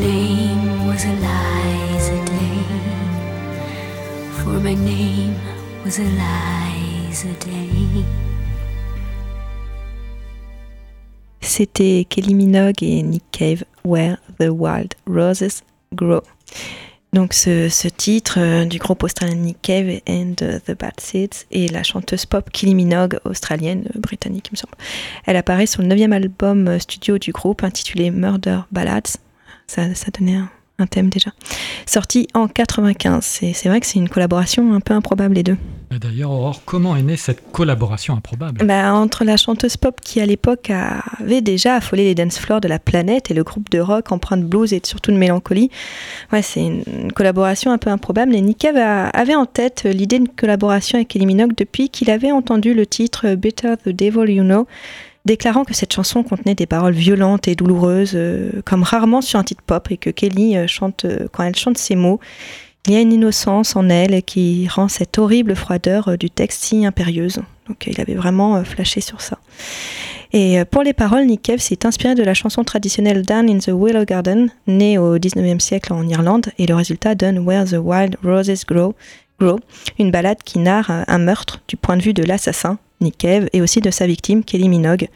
name 0.00 0.86
was. 0.86 1.04
For 4.42 4.58
my 4.60 4.74
name 4.74 5.36
was 5.84 5.98
Eliza 5.98 7.28
Day. 7.40 8.04
C'était 11.40 12.06
Kelly 12.08 12.34
Minogue 12.34 12.82
et 12.82 13.02
Nick 13.02 13.24
Cave, 13.32 13.64
Where 13.84 14.16
the 14.38 14.48
Wild 14.50 14.94
Roses 15.06 15.62
Grow. 15.94 16.22
Donc 17.12 17.34
ce, 17.34 17.68
ce 17.68 17.88
titre 17.88 18.38
euh, 18.38 18.64
du 18.64 18.78
groupe 18.78 19.02
australien 19.02 19.34
Nick 19.34 19.60
Cave 19.60 20.00
and 20.08 20.34
the 20.36 20.78
Bad 20.78 20.98
Seeds 21.00 21.46
et 21.50 21.68
la 21.68 21.82
chanteuse 21.82 22.24
pop 22.24 22.50
Kylie 22.50 22.74
Minogue, 22.74 23.18
australienne, 23.24 23.84
euh, 23.94 23.98
britannique 23.98 24.48
il 24.48 24.52
me 24.52 24.56
semble. 24.56 24.76
Elle 25.26 25.36
apparaît 25.36 25.66
sur 25.66 25.82
le 25.82 25.88
neuvième 25.88 26.12
album 26.12 26.78
studio 26.78 27.18
du 27.18 27.32
groupe 27.32 27.64
intitulé 27.64 28.10
Murder 28.10 28.60
Ballads. 28.70 29.18
Ça, 29.70 29.94
ça 29.94 30.10
donnait 30.10 30.34
un, 30.34 30.50
un 30.80 30.86
thème 30.86 31.10
déjà. 31.10 31.30
Sorti 31.86 32.26
en 32.34 32.48
95. 32.48 33.22
C'est 33.54 33.68
vrai 33.68 33.80
que 33.80 33.86
c'est 33.86 34.00
une 34.00 34.08
collaboration 34.08 34.74
un 34.74 34.80
peu 34.80 34.94
improbable 34.94 35.34
les 35.34 35.44
deux. 35.44 35.56
D'ailleurs, 35.90 36.30
Aurore, 36.30 36.62
comment 36.64 36.96
est 36.96 37.02
née 37.02 37.16
cette 37.16 37.52
collaboration 37.52 38.14
improbable? 38.14 38.64
Bah, 38.64 38.92
entre 38.94 39.24
la 39.24 39.36
chanteuse 39.36 39.76
pop 39.76 40.00
qui 40.00 40.20
à 40.20 40.26
l'époque 40.26 40.70
avait 40.70 41.40
déjà 41.40 41.74
affolé 41.74 42.04
les 42.04 42.14
dance 42.14 42.38
floors 42.38 42.60
de 42.60 42.68
la 42.68 42.78
planète 42.78 43.30
et 43.30 43.34
le 43.34 43.42
groupe 43.42 43.70
de 43.70 43.80
rock 43.80 44.12
empreint 44.12 44.36
de 44.36 44.44
blues 44.44 44.72
et 44.72 44.80
surtout 44.84 45.10
de 45.10 45.16
mélancolie, 45.16 45.70
ouais, 46.32 46.42
c'est 46.42 46.64
une, 46.64 47.12
collaboration 47.12 47.72
un 47.72 47.78
peu 47.78 47.90
improbable. 47.90 48.34
Et 48.34 48.40
Nick 48.40 48.64
avait 48.64 49.34
en 49.34 49.46
tête 49.46 49.82
l'idée 49.84 50.20
de 50.20 50.28
collaboration 50.28 50.96
avec 50.96 51.08
Kelly 51.08 51.26
Minogue 51.26 51.54
depuis 51.56 51.88
qu'il 51.88 52.10
avait 52.10 52.32
entendu 52.32 52.72
le 52.72 52.86
titre 52.86 53.34
Better 53.34 53.74
the 53.84 53.88
Devil 53.88 54.32
You 54.32 54.44
Know, 54.44 54.68
déclarant 55.24 55.64
que 55.64 55.74
cette 55.74 55.92
chanson 55.92 56.22
contenait 56.22 56.54
des 56.54 56.66
paroles 56.66 56.94
violentes 56.94 57.48
et 57.48 57.54
douloureuses, 57.54 58.12
euh, 58.14 58.62
comme 58.64 58.82
rarement 58.82 59.20
sur 59.20 59.38
un 59.38 59.44
titre 59.44 59.62
pop, 59.62 59.90
et 59.90 59.96
que 59.96 60.10
Kelly 60.10 60.56
euh, 60.56 60.66
chante 60.66 61.04
euh, 61.04 61.28
quand 61.32 61.44
elle 61.44 61.56
chante 61.56 61.78
ces 61.78 61.96
mots. 61.96 62.20
Il 62.86 62.94
y 62.94 62.96
a 62.96 63.00
une 63.00 63.12
innocence 63.12 63.76
en 63.76 63.90
elle 63.90 64.22
qui 64.22 64.66
rend 64.68 64.88
cette 64.88 65.18
horrible 65.18 65.54
froideur 65.54 66.16
du 66.16 66.30
texte 66.30 66.64
si 66.64 66.86
impérieuse. 66.86 67.40
Donc 67.68 67.86
il 67.86 68.00
avait 68.00 68.14
vraiment 68.14 68.64
flashé 68.64 69.02
sur 69.02 69.20
ça. 69.20 69.38
Et 70.32 70.64
pour 70.64 70.82
les 70.82 70.94
paroles, 70.94 71.26
Nick 71.26 71.42
Cave 71.42 71.58
s'est 71.58 71.84
inspiré 71.84 72.14
de 72.14 72.22
la 72.22 72.32
chanson 72.32 72.64
traditionnelle 72.64 73.20
Down 73.20 73.50
in 73.50 73.58
the 73.58 73.68
Willow 73.68 74.06
Garden, 74.06 74.48
née 74.66 74.96
au 74.96 75.18
19e 75.18 75.60
siècle 75.60 75.92
en 75.92 76.08
Irlande, 76.08 76.46
et 76.56 76.66
le 76.66 76.74
résultat 76.74 77.14
donne 77.14 77.40
Where 77.40 77.66
the 77.66 77.76
Wild 77.78 78.16
Roses 78.24 78.64
Grow, 78.66 78.94
Grow 79.38 79.60
une 79.98 80.10
ballade 80.10 80.42
qui 80.42 80.58
narre 80.58 80.90
un 81.06 81.18
meurtre 81.18 81.60
du 81.68 81.76
point 81.76 81.98
de 81.98 82.02
vue 82.02 82.14
de 82.14 82.22
l'assassin, 82.22 82.78
Nick 83.00 83.24
et 83.24 83.62
aussi 83.62 83.80
de 83.80 83.90
sa 83.90 84.06
victime, 84.06 84.44
Kelly 84.44 84.68
Minogue. 84.68 85.08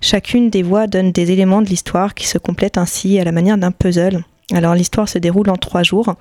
Chacune 0.00 0.50
des 0.50 0.62
voix 0.62 0.86
donne 0.86 1.12
des 1.12 1.30
éléments 1.30 1.62
de 1.62 1.68
l'histoire 1.68 2.14
qui 2.14 2.26
se 2.26 2.38
complètent 2.38 2.78
ainsi 2.78 3.18
à 3.18 3.24
la 3.24 3.32
manière 3.32 3.58
d'un 3.58 3.72
puzzle. 3.72 4.24
Alors 4.52 4.74
l'histoire 4.74 5.08
se 5.08 5.18
déroule 5.18 5.50
en 5.50 5.56
trois 5.56 5.82
jours. 5.82 6.14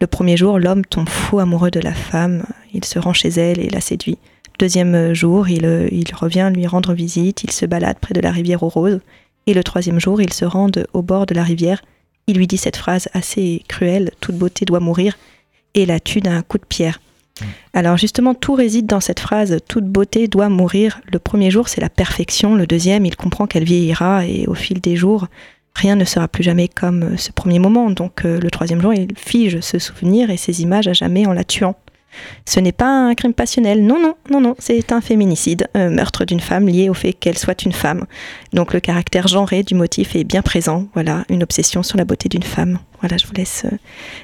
Le 0.00 0.06
premier 0.06 0.36
jour, 0.36 0.58
l'homme 0.58 0.84
tombe 0.84 1.08
fou 1.08 1.38
amoureux 1.38 1.70
de 1.70 1.80
la 1.80 1.94
femme. 1.94 2.44
Il 2.74 2.84
se 2.84 2.98
rend 2.98 3.12
chez 3.12 3.28
elle 3.28 3.60
et 3.60 3.70
la 3.70 3.80
séduit. 3.80 4.18
Deuxième 4.58 5.12
jour, 5.12 5.48
il, 5.48 5.66
euh, 5.66 5.88
il 5.92 6.14
revient 6.14 6.50
lui 6.52 6.66
rendre 6.66 6.94
visite. 6.94 7.44
Il 7.44 7.52
se 7.52 7.66
balade 7.66 7.98
près 8.00 8.14
de 8.14 8.20
la 8.20 8.30
rivière 8.30 8.62
aux 8.62 8.68
roses. 8.68 9.00
Et 9.46 9.54
le 9.54 9.62
troisième 9.62 10.00
jour, 10.00 10.20
ils 10.20 10.32
se 10.32 10.44
rendent 10.44 10.86
au 10.92 11.02
bord 11.02 11.26
de 11.26 11.34
la 11.34 11.44
rivière. 11.44 11.82
Il 12.26 12.36
lui 12.38 12.46
dit 12.46 12.56
cette 12.56 12.76
phrase 12.76 13.08
assez 13.12 13.62
cruelle 13.68 14.10
Toute 14.20 14.36
beauté 14.36 14.64
doit 14.64 14.80
mourir. 14.80 15.16
Et 15.74 15.86
la 15.86 16.00
tue 16.00 16.20
d'un 16.20 16.42
coup 16.42 16.58
de 16.58 16.64
pierre. 16.64 17.00
Alors 17.74 17.96
justement, 17.96 18.34
tout 18.34 18.54
réside 18.54 18.86
dans 18.86 19.00
cette 19.00 19.20
phrase 19.20 19.58
Toute 19.68 19.84
beauté 19.84 20.28
doit 20.28 20.48
mourir. 20.48 21.00
Le 21.12 21.18
premier 21.18 21.50
jour, 21.50 21.68
c'est 21.68 21.80
la 21.80 21.90
perfection. 21.90 22.54
Le 22.54 22.66
deuxième, 22.66 23.04
il 23.04 23.16
comprend 23.16 23.46
qu'elle 23.46 23.64
vieillira 23.64 24.26
et 24.26 24.46
au 24.46 24.54
fil 24.54 24.80
des 24.80 24.96
jours, 24.96 25.26
rien 25.74 25.96
ne 25.96 26.04
sera 26.04 26.28
plus 26.28 26.42
jamais 26.42 26.68
comme 26.68 27.02
euh, 27.02 27.16
ce 27.16 27.32
premier 27.32 27.58
moment. 27.58 27.90
Donc 27.90 28.24
euh, 28.24 28.40
le 28.40 28.50
troisième 28.50 28.80
jour, 28.80 28.94
il 28.94 29.08
fige 29.16 29.60
ce 29.60 29.78
souvenir 29.78 30.30
et 30.30 30.36
ces 30.36 30.62
images 30.62 30.88
à 30.88 30.94
jamais 30.94 31.26
en 31.26 31.32
la 31.32 31.44
tuant. 31.44 31.76
Ce 32.46 32.60
n'est 32.60 32.72
pas 32.72 32.88
un 32.88 33.14
crime 33.14 33.34
passionnel, 33.34 33.84
non, 33.84 34.00
non, 34.00 34.14
non, 34.30 34.40
non, 34.40 34.54
c'est 34.58 34.90
un 34.90 35.02
féminicide, 35.02 35.68
meurtre 35.74 36.24
d'une 36.24 36.40
femme 36.40 36.66
lié 36.66 36.88
au 36.88 36.94
fait 36.94 37.12
qu'elle 37.12 37.36
soit 37.36 37.62
une 37.66 37.72
femme. 37.72 38.06
Donc 38.54 38.72
le 38.72 38.80
caractère 38.80 39.28
genré 39.28 39.62
du 39.62 39.74
motif 39.74 40.16
est 40.16 40.24
bien 40.24 40.40
présent, 40.40 40.88
voilà, 40.94 41.24
une 41.28 41.42
obsession 41.42 41.82
sur 41.82 41.98
la 41.98 42.06
beauté 42.06 42.30
d'une 42.30 42.42
femme. 42.42 42.78
Voilà, 43.00 43.16
je 43.16 43.26
vous 43.26 43.34
laisse 43.34 43.64
euh, 43.64 43.76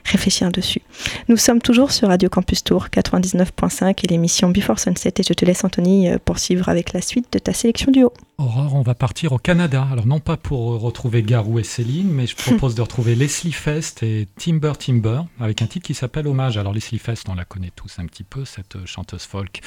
réfléchir 0.05 0.51
dessus. 0.51 0.83
Nous 1.29 1.37
sommes 1.37 1.61
toujours 1.61 1.93
sur 1.93 2.09
Radio 2.09 2.29
Campus 2.29 2.65
Tour 2.65 2.87
99.5 2.93 4.05
et 4.05 4.07
l'émission 4.09 4.49
Before 4.49 4.79
Sunset 4.79 5.15
et 5.19 5.23
je 5.23 5.33
te 5.33 5.45
laisse 5.45 5.65
Anthony 5.65 6.09
euh, 6.09 6.19
poursuivre 6.25 6.69
avec 6.69 6.93
la 6.93 7.01
suite 7.01 7.33
de 7.33 7.39
ta 7.39 7.53
sélection 7.53 7.93
du 7.93 8.05
haut. 8.05 8.13
Aurore, 8.39 8.75
on 8.75 8.83
va 8.83 8.95
partir 8.95 9.33
au 9.33 9.39
Canada. 9.39 9.87
Alors 9.91 10.07
non 10.07 10.21
pas 10.21 10.37
pour 10.37 10.81
retrouver 10.81 11.23
Garou 11.23 11.59
et 11.59 11.65
Céline, 11.65 12.11
mais 12.11 12.27
je 12.27 12.37
propose 12.37 12.75
de 12.75 12.83
retrouver 12.83 13.15
Leslie 13.15 13.53
Fest 13.53 14.03
et 14.03 14.27
Timber 14.37 14.73
Timber 14.79 15.23
avec 15.39 15.63
un 15.63 15.67
titre 15.67 15.87
qui 15.87 15.95
s'appelle 15.95 16.27
Hommage. 16.27 16.57
Alors 16.57 16.73
Leslie 16.73 16.99
Fest, 16.99 17.29
on 17.29 17.35
la 17.35 17.45
connaît 17.45 17.73
tous 17.75 17.99
un 17.99 18.07
petit 18.07 18.25
peu, 18.25 18.45
cette 18.45 18.77
euh, 18.77 18.87
chanteuse 18.87 19.23
folk 19.23 19.61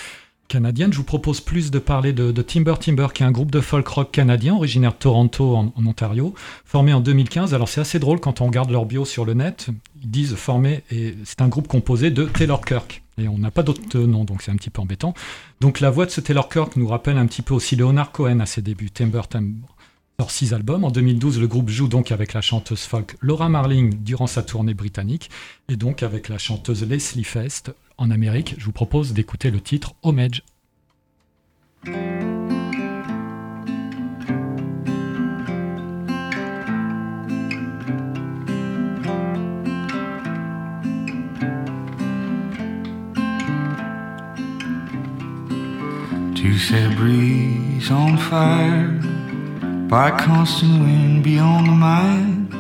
canadienne. 0.47 0.91
Je 0.91 0.97
vous 0.97 1.03
propose 1.03 1.41
plus 1.41 1.71
de 1.71 1.79
parler 1.79 2.13
de, 2.13 2.31
Timber 2.41 2.75
Timber, 2.79 3.07
qui 3.13 3.23
est 3.23 3.25
un 3.25 3.31
groupe 3.31 3.51
de 3.51 3.61
folk 3.61 3.87
rock 3.87 4.11
canadien 4.11 4.55
originaire 4.55 4.91
de 4.91 4.97
Toronto 4.97 5.55
en, 5.55 5.73
en 5.75 5.85
Ontario, 5.85 6.33
formé 6.65 6.93
en 6.93 7.01
2015. 7.01 7.53
Alors 7.53 7.69
c'est 7.69 7.81
assez 7.81 7.99
drôle 7.99 8.19
quand 8.19 8.41
on 8.41 8.47
regarde 8.47 8.69
leur 8.69 8.85
bio 8.85 9.05
sur 9.05 9.25
le 9.25 9.33
net. 9.33 9.67
Ils 10.03 10.11
disent 10.11 10.35
formé 10.35 10.83
et 10.91 11.15
c'est 11.23 11.41
un 11.41 11.47
groupe 11.47 11.67
composé 11.67 12.11
de 12.11 12.25
Taylor 12.25 12.63
Kirk. 12.63 13.03
Et 13.17 13.29
on 13.29 13.37
n'a 13.37 13.51
pas 13.51 13.63
d'autre 13.63 13.97
nom, 13.97 14.25
donc 14.25 14.41
c'est 14.41 14.51
un 14.51 14.57
petit 14.57 14.69
peu 14.69 14.81
embêtant. 14.81 15.13
Donc 15.61 15.79
la 15.79 15.89
voix 15.89 16.05
de 16.05 16.11
ce 16.11 16.19
Taylor 16.19 16.49
Kirk 16.49 16.75
nous 16.75 16.87
rappelle 16.87 17.17
un 17.17 17.25
petit 17.27 17.41
peu 17.41 17.53
aussi 17.53 17.75
Leonard 17.75 18.11
Cohen 18.11 18.39
à 18.41 18.45
ses 18.45 18.61
débuts, 18.61 18.91
Timber 18.91 19.21
Timber. 19.29 19.67
Sort 20.19 20.31
six 20.31 20.53
albums. 20.53 20.83
En 20.83 20.91
2012, 20.91 21.39
le 21.39 21.47
groupe 21.47 21.69
joue 21.69 21.87
donc 21.87 22.11
avec 22.11 22.33
la 22.33 22.41
chanteuse 22.41 22.83
folk 22.83 23.17
Laura 23.21 23.49
Marling 23.49 24.03
durant 24.03 24.27
sa 24.27 24.43
tournée 24.43 24.73
britannique 24.73 25.29
et 25.69 25.75
donc 25.75 26.03
avec 26.03 26.29
la 26.29 26.37
chanteuse 26.37 26.83
Leslie 26.83 27.23
Fest 27.23 27.73
en 27.97 28.11
Amérique. 28.11 28.55
Je 28.57 28.65
vous 28.65 28.71
propose 28.71 29.13
d'écouter 29.13 29.51
le 29.51 29.61
titre 29.61 29.93
Homage. 30.03 30.43
Set 46.57 46.91
a 46.91 46.95
breeze 46.95 47.91
on 47.91 48.17
fire 48.17 49.14
by 49.87 50.09
constant 50.09 50.79
wind 50.79 51.23
beyond 51.23 51.67
the 51.67 51.71
mind. 51.71 52.53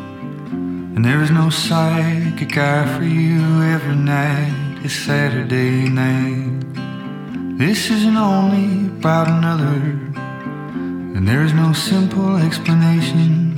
And 0.95 1.03
there 1.03 1.21
is 1.21 1.31
no 1.31 1.49
psychic 1.49 2.57
eye 2.57 2.97
for 2.97 3.03
you 3.03 3.63
every 3.63 3.95
night. 3.95 4.79
It's 4.83 4.93
Saturday 4.93 5.89
night. 5.89 6.61
This 7.57 7.89
isn't 7.89 8.17
only 8.17 8.87
about 8.87 9.27
another, 9.27 9.81
and 11.15 11.27
there 11.27 11.43
is 11.43 11.53
no 11.53 11.73
simple 11.73 12.37
explanation. 12.37 13.54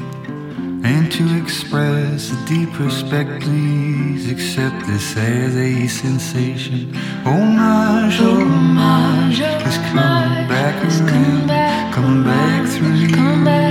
And 0.84 1.12
to 1.12 1.38
express 1.42 2.32
a 2.32 2.46
deep 2.46 2.80
respect, 2.80 3.42
please 3.42 4.32
accept 4.32 4.86
this 4.86 5.18
as 5.18 5.56
a 5.56 5.88
sensation. 5.88 6.94
Homage, 7.24 8.20
homage 8.20 9.40
is 9.40 9.78
coming 9.90 10.48
back 10.48 10.76
around, 10.84 11.94
coming 11.94 12.24
back 12.24 12.68
through 12.70 12.94
you 12.94 13.08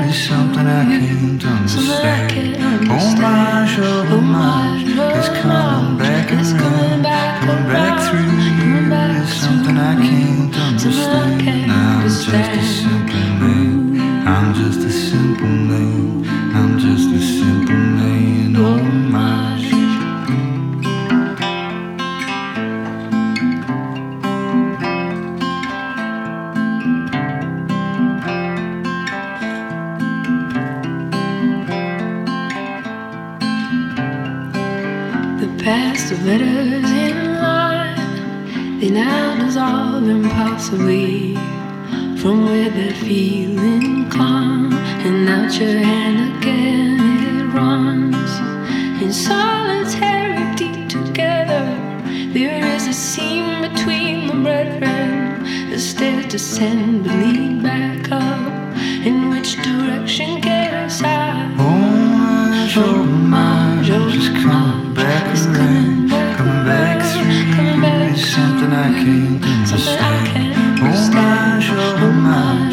is 0.09 0.29
something 0.29 0.67
I 0.67 0.85
can't 0.85 1.45
understand. 1.45 2.57
Homage, 2.91 3.79
homage 4.11 4.89
is 5.19 5.29
coming 5.41 5.99
back 5.99 6.33
around, 6.33 7.05
coming 7.41 7.67
back 7.71 8.11
through 8.11 8.35
you 8.47 8.93
is 9.23 9.33
something 9.41 9.77
I 9.77 9.95
can't 9.95 10.57
understand. 10.57 11.71
I'm 11.71 12.03
just 12.03 12.29
a 12.29 12.63
simple 12.63 13.27
man. 13.41 14.27
I'm 14.27 14.55
just 14.55 14.81
a 14.81 14.91
simple 14.91 15.47
man. 15.47 16.36
They 38.81 38.91
now 38.91 39.37
dissolve 39.39 40.07
impossibly. 40.07 41.35
From 42.21 42.45
where 42.45 42.69
that 42.69 42.97
feeling 42.97 44.11
come, 44.11 44.73
and 44.73 45.29
out 45.29 45.59
your 45.59 45.79
hand 45.79 46.37
again 46.37 47.01
it 47.27 47.55
runs. 47.55 48.31
In 49.03 49.13
solitarity 49.13 50.87
together, 50.89 51.65
there 52.35 52.65
is 52.75 52.87
a 52.87 52.93
seam 52.93 53.63
between 53.63 54.27
the 54.27 54.35
brethren. 54.35 55.71
The 55.71 55.79
stairs 55.79 56.27
descend 56.27 57.05
but 57.05 57.13
lead 57.13 57.63
back 57.63 58.13
up. 58.13 58.53
In 59.07 59.31
which 59.31 59.57
direction 59.63 60.41
get 60.41 60.75
us 60.75 61.03
out? 61.03 61.55
Homage 61.59 62.77
is 63.89 64.29
coming 64.43 64.95
back 64.95 65.27
around, 65.35 66.11
coming 66.37 66.65
back 66.67 66.96
you 66.96 66.96
is 66.96 66.96
something 68.37 68.71
I 68.71 68.91
can't 69.03 69.43
understand. 69.43 70.79
Homage, 70.79 71.69
homage 71.73 72.65
is 72.65 72.66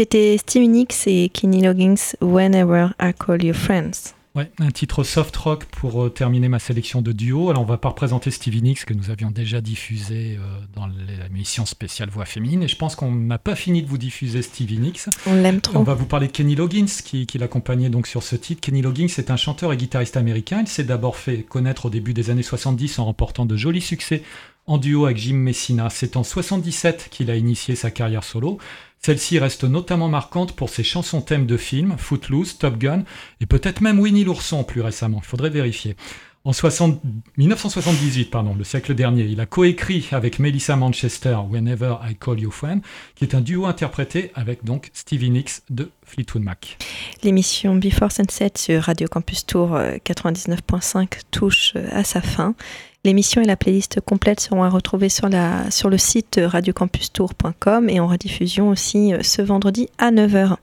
C'était 0.00 0.38
Stevie 0.38 0.68
Nicks 0.68 1.06
et 1.08 1.28
Kenny 1.28 1.60
Loggins, 1.60 2.14
Whenever 2.22 2.86
I 2.98 3.12
Call 3.12 3.44
You 3.44 3.52
Friends. 3.52 4.14
Ouais, 4.34 4.50
un 4.58 4.70
titre 4.70 5.04
soft 5.04 5.36
rock 5.36 5.66
pour 5.66 6.04
euh, 6.04 6.08
terminer 6.08 6.48
ma 6.48 6.58
sélection 6.58 7.02
de 7.02 7.12
duo. 7.12 7.50
Alors, 7.50 7.60
on 7.60 7.66
va 7.66 7.76
pas 7.76 7.90
représenter 7.90 8.30
Stevie 8.30 8.62
Nicks 8.62 8.86
que 8.86 8.94
nous 8.94 9.10
avions 9.10 9.30
déjà 9.30 9.60
diffusé 9.60 10.38
euh, 10.38 10.58
dans 10.74 10.86
l'émission 10.86 11.66
spéciale 11.66 12.08
Voix 12.08 12.24
féminine. 12.24 12.62
Et 12.62 12.68
je 12.68 12.76
pense 12.76 12.96
qu'on 12.96 13.10
n'a 13.12 13.36
pas 13.36 13.54
fini 13.54 13.82
de 13.82 13.88
vous 13.88 13.98
diffuser 13.98 14.40
Stevie 14.40 14.78
Nicks. 14.78 15.02
On 15.26 15.34
l'aime 15.34 15.60
trop. 15.60 15.78
On 15.78 15.82
va 15.82 15.92
vous 15.92 16.06
parler 16.06 16.28
de 16.28 16.32
Kenny 16.32 16.54
Loggins 16.54 16.86
qui, 17.04 17.26
qui 17.26 17.36
l'accompagnait 17.36 17.90
donc 17.90 18.06
sur 18.06 18.22
ce 18.22 18.36
titre. 18.36 18.62
Kenny 18.62 18.80
Loggins 18.80 19.12
est 19.18 19.30
un 19.30 19.36
chanteur 19.36 19.70
et 19.70 19.76
guitariste 19.76 20.16
américain. 20.16 20.60
Il 20.62 20.68
s'est 20.68 20.84
d'abord 20.84 21.16
fait 21.16 21.42
connaître 21.42 21.84
au 21.84 21.90
début 21.90 22.14
des 22.14 22.30
années 22.30 22.42
70 22.42 23.00
en 23.00 23.04
remportant 23.04 23.44
de 23.44 23.54
jolis 23.54 23.82
succès 23.82 24.22
en 24.66 24.78
duo 24.78 25.04
avec 25.06 25.18
Jim 25.18 25.34
Messina. 25.34 25.90
C'est 25.90 26.16
en 26.16 26.22
77 26.22 27.08
qu'il 27.10 27.30
a 27.30 27.36
initié 27.36 27.74
sa 27.74 27.90
carrière 27.90 28.24
solo. 28.24 28.58
Celle-ci 29.02 29.38
reste 29.38 29.64
notamment 29.64 30.08
marquante 30.08 30.54
pour 30.54 30.68
ses 30.68 30.84
chansons 30.84 31.22
thèmes 31.22 31.46
de 31.46 31.56
films, 31.56 31.94
Footloose, 31.96 32.58
Top 32.58 32.76
Gun 32.76 33.04
et 33.40 33.46
peut-être 33.46 33.80
même 33.80 33.98
Winnie 33.98 34.24
l'ourson 34.24 34.62
plus 34.62 34.82
récemment. 34.82 35.20
Il 35.22 35.26
faudrait 35.26 35.48
vérifier. 35.48 35.96
En 36.44 36.54
60 36.54 37.02
1978, 37.36 38.30
pardon, 38.30 38.54
le 38.54 38.64
siècle 38.64 38.94
dernier, 38.94 39.24
il 39.24 39.40
a 39.40 39.46
coécrit 39.46 40.08
avec 40.12 40.38
Melissa 40.38 40.74
Manchester 40.74 41.36
Whenever 41.50 41.96
I 42.02 42.14
Call 42.14 42.40
You 42.40 42.50
Friend, 42.50 42.80
qui 43.14 43.24
est 43.24 43.34
un 43.34 43.42
duo 43.42 43.66
interprété 43.66 44.32
avec 44.34 44.64
donc 44.64 44.88
Stevie 44.94 45.28
Nicks 45.28 45.60
de 45.68 45.90
Fleetwood 46.02 46.42
Mac. 46.42 46.78
L'émission 47.22 47.76
Before 47.76 48.10
Sunset 48.10 48.52
sur 48.56 48.84
Radio 48.84 49.06
Campus 49.06 49.44
Tour 49.44 49.76
euh, 49.76 49.96
99.5 49.96 51.20
touche 51.30 51.74
euh, 51.76 51.88
à 51.92 52.04
sa 52.04 52.22
fin. 52.22 52.54
L'émission 53.02 53.40
et 53.40 53.46
la 53.46 53.56
playlist 53.56 54.00
complète 54.00 54.40
seront 54.40 54.62
à 54.62 54.68
retrouver 54.68 55.08
sur, 55.08 55.30
la, 55.30 55.70
sur 55.70 55.88
le 55.88 55.96
site 55.96 56.38
radiocampustour.com 56.42 57.88
et 57.88 57.98
en 57.98 58.06
rediffusion 58.06 58.68
aussi 58.68 59.14
euh, 59.14 59.22
ce 59.22 59.40
vendredi 59.40 59.88
à 59.96 60.10
9h. 60.10 60.56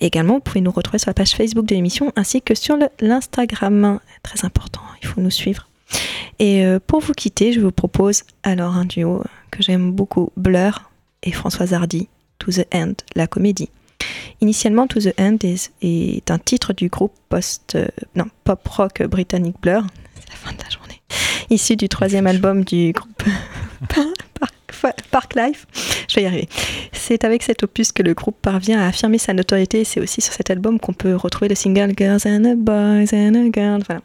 Également, 0.00 0.34
vous 0.34 0.40
pouvez 0.40 0.60
nous 0.60 0.70
retrouver 0.70 0.98
sur 0.98 1.10
la 1.10 1.14
page 1.14 1.32
Facebook 1.32 1.66
de 1.66 1.74
l'émission 1.74 2.12
ainsi 2.14 2.42
que 2.42 2.54
sur 2.54 2.76
l'Instagram. 3.00 3.98
Très 4.22 4.44
important, 4.44 4.82
il 5.02 5.08
faut 5.08 5.20
nous 5.20 5.32
suivre. 5.32 5.68
Et 6.38 6.64
euh, 6.64 6.78
pour 6.84 7.00
vous 7.00 7.12
quitter, 7.12 7.52
je 7.52 7.60
vous 7.60 7.72
propose 7.72 8.22
alors 8.44 8.76
un 8.76 8.84
duo 8.84 9.24
que 9.50 9.62
j'aime 9.62 9.90
beaucoup, 9.90 10.30
Blur 10.36 10.90
et 11.24 11.32
Françoise 11.32 11.74
Hardy, 11.74 12.08
To 12.38 12.52
the 12.52 12.66
End, 12.72 12.94
la 13.16 13.26
comédie. 13.26 13.70
Initialement, 14.40 14.86
To 14.86 15.00
the 15.00 15.14
End 15.18 15.38
est, 15.42 15.72
est 15.82 16.30
un 16.30 16.38
titre 16.38 16.72
du 16.72 16.88
groupe 16.88 17.14
post, 17.28 17.74
euh, 17.74 17.88
non, 18.14 18.26
pop 18.44 18.66
rock 18.68 19.02
britannique 19.02 19.56
Blur. 19.60 19.84
C'est 20.14 20.30
la 20.30 20.36
fin 20.36 20.52
de 20.52 20.62
la 20.62 20.70
journée. 20.70 20.83
Issu 21.50 21.76
du 21.76 21.88
troisième 21.88 22.26
album 22.26 22.64
du 22.64 22.92
groupe 22.92 23.22
Park, 23.88 24.96
Park 25.10 25.34
Life. 25.34 25.66
Je 26.08 26.16
vais 26.16 26.22
y 26.22 26.26
arriver. 26.26 26.48
C'est 26.92 27.24
avec 27.24 27.42
cet 27.42 27.62
opus 27.62 27.92
que 27.92 28.02
le 28.02 28.14
groupe 28.14 28.36
parvient 28.40 28.80
à 28.80 28.86
affirmer 28.86 29.18
sa 29.18 29.32
notoriété. 29.32 29.84
C'est 29.84 30.00
aussi 30.00 30.20
sur 30.20 30.32
cet 30.32 30.50
album 30.50 30.78
qu'on 30.78 30.92
peut 30.92 31.14
retrouver 31.14 31.48
le 31.48 31.54
single 31.54 31.92
Girls 31.96 32.20
and 32.26 32.44
a 32.44 32.54
Boys 32.54 33.12
and 33.12 33.34
a 33.34 33.50
Girl. 33.52 33.82
Voilà. 33.86 34.00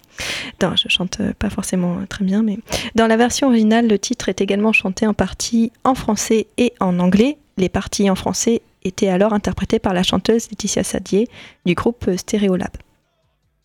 Non, 0.62 0.76
je 0.76 0.90
chante 0.90 1.20
euh, 1.20 1.34
pas 1.38 1.50
forcément 1.50 1.98
euh, 1.98 2.06
très 2.08 2.26
bien, 2.26 2.44
mais 2.44 2.58
dans 2.96 3.08
la 3.08 3.18
version 3.18 3.48
originale, 3.48 3.88
le 3.88 3.98
titre 3.98 4.30
est 4.30 4.42
également 4.42 4.74
chanté 4.74 5.08
en 5.08 5.14
partie 5.14 5.72
en 5.84 5.96
français 5.96 6.48
et 6.58 6.74
en 6.80 7.00
anglais. 7.00 7.38
Les 7.58 7.70
parties 7.70 8.10
en 8.10 8.16
français 8.16 8.62
étaient 8.84 9.10
alors 9.10 9.34
interprétées 9.34 9.80
par 9.80 9.94
la 9.94 10.04
chanteuse 10.04 10.50
Laetitia 10.50 10.84
Sadier 10.84 11.28
du 11.66 11.74
groupe 11.74 12.10
Stereolab. 12.16 12.72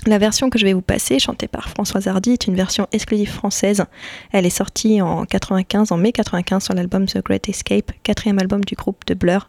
La 0.07 0.19
version 0.19 0.51
que 0.51 0.59
je 0.59 0.67
vais 0.67 0.75
vous 0.75 0.83
passer, 0.83 1.19
chantée 1.19 1.49
par 1.49 1.71
Françoise 1.71 2.09
Hardy, 2.09 2.33
est 2.33 2.47
une 2.47 2.55
version 2.55 2.87
exclusive 2.93 3.31
française. 3.31 3.85
Elle 4.33 4.45
est 4.45 4.51
sortie 4.51 5.01
en 5.01 5.25
95, 5.25 5.93
en 5.93 5.97
mai 5.97 6.13
95, 6.13 6.63
sur 6.63 6.75
l'album 6.75 7.07
The 7.07 7.25
Great 7.25 7.49
Escape, 7.49 7.91
quatrième 8.03 8.39
album 8.39 8.63
du 8.65 8.75
groupe 8.75 9.07
de 9.07 9.15
Blur. 9.15 9.49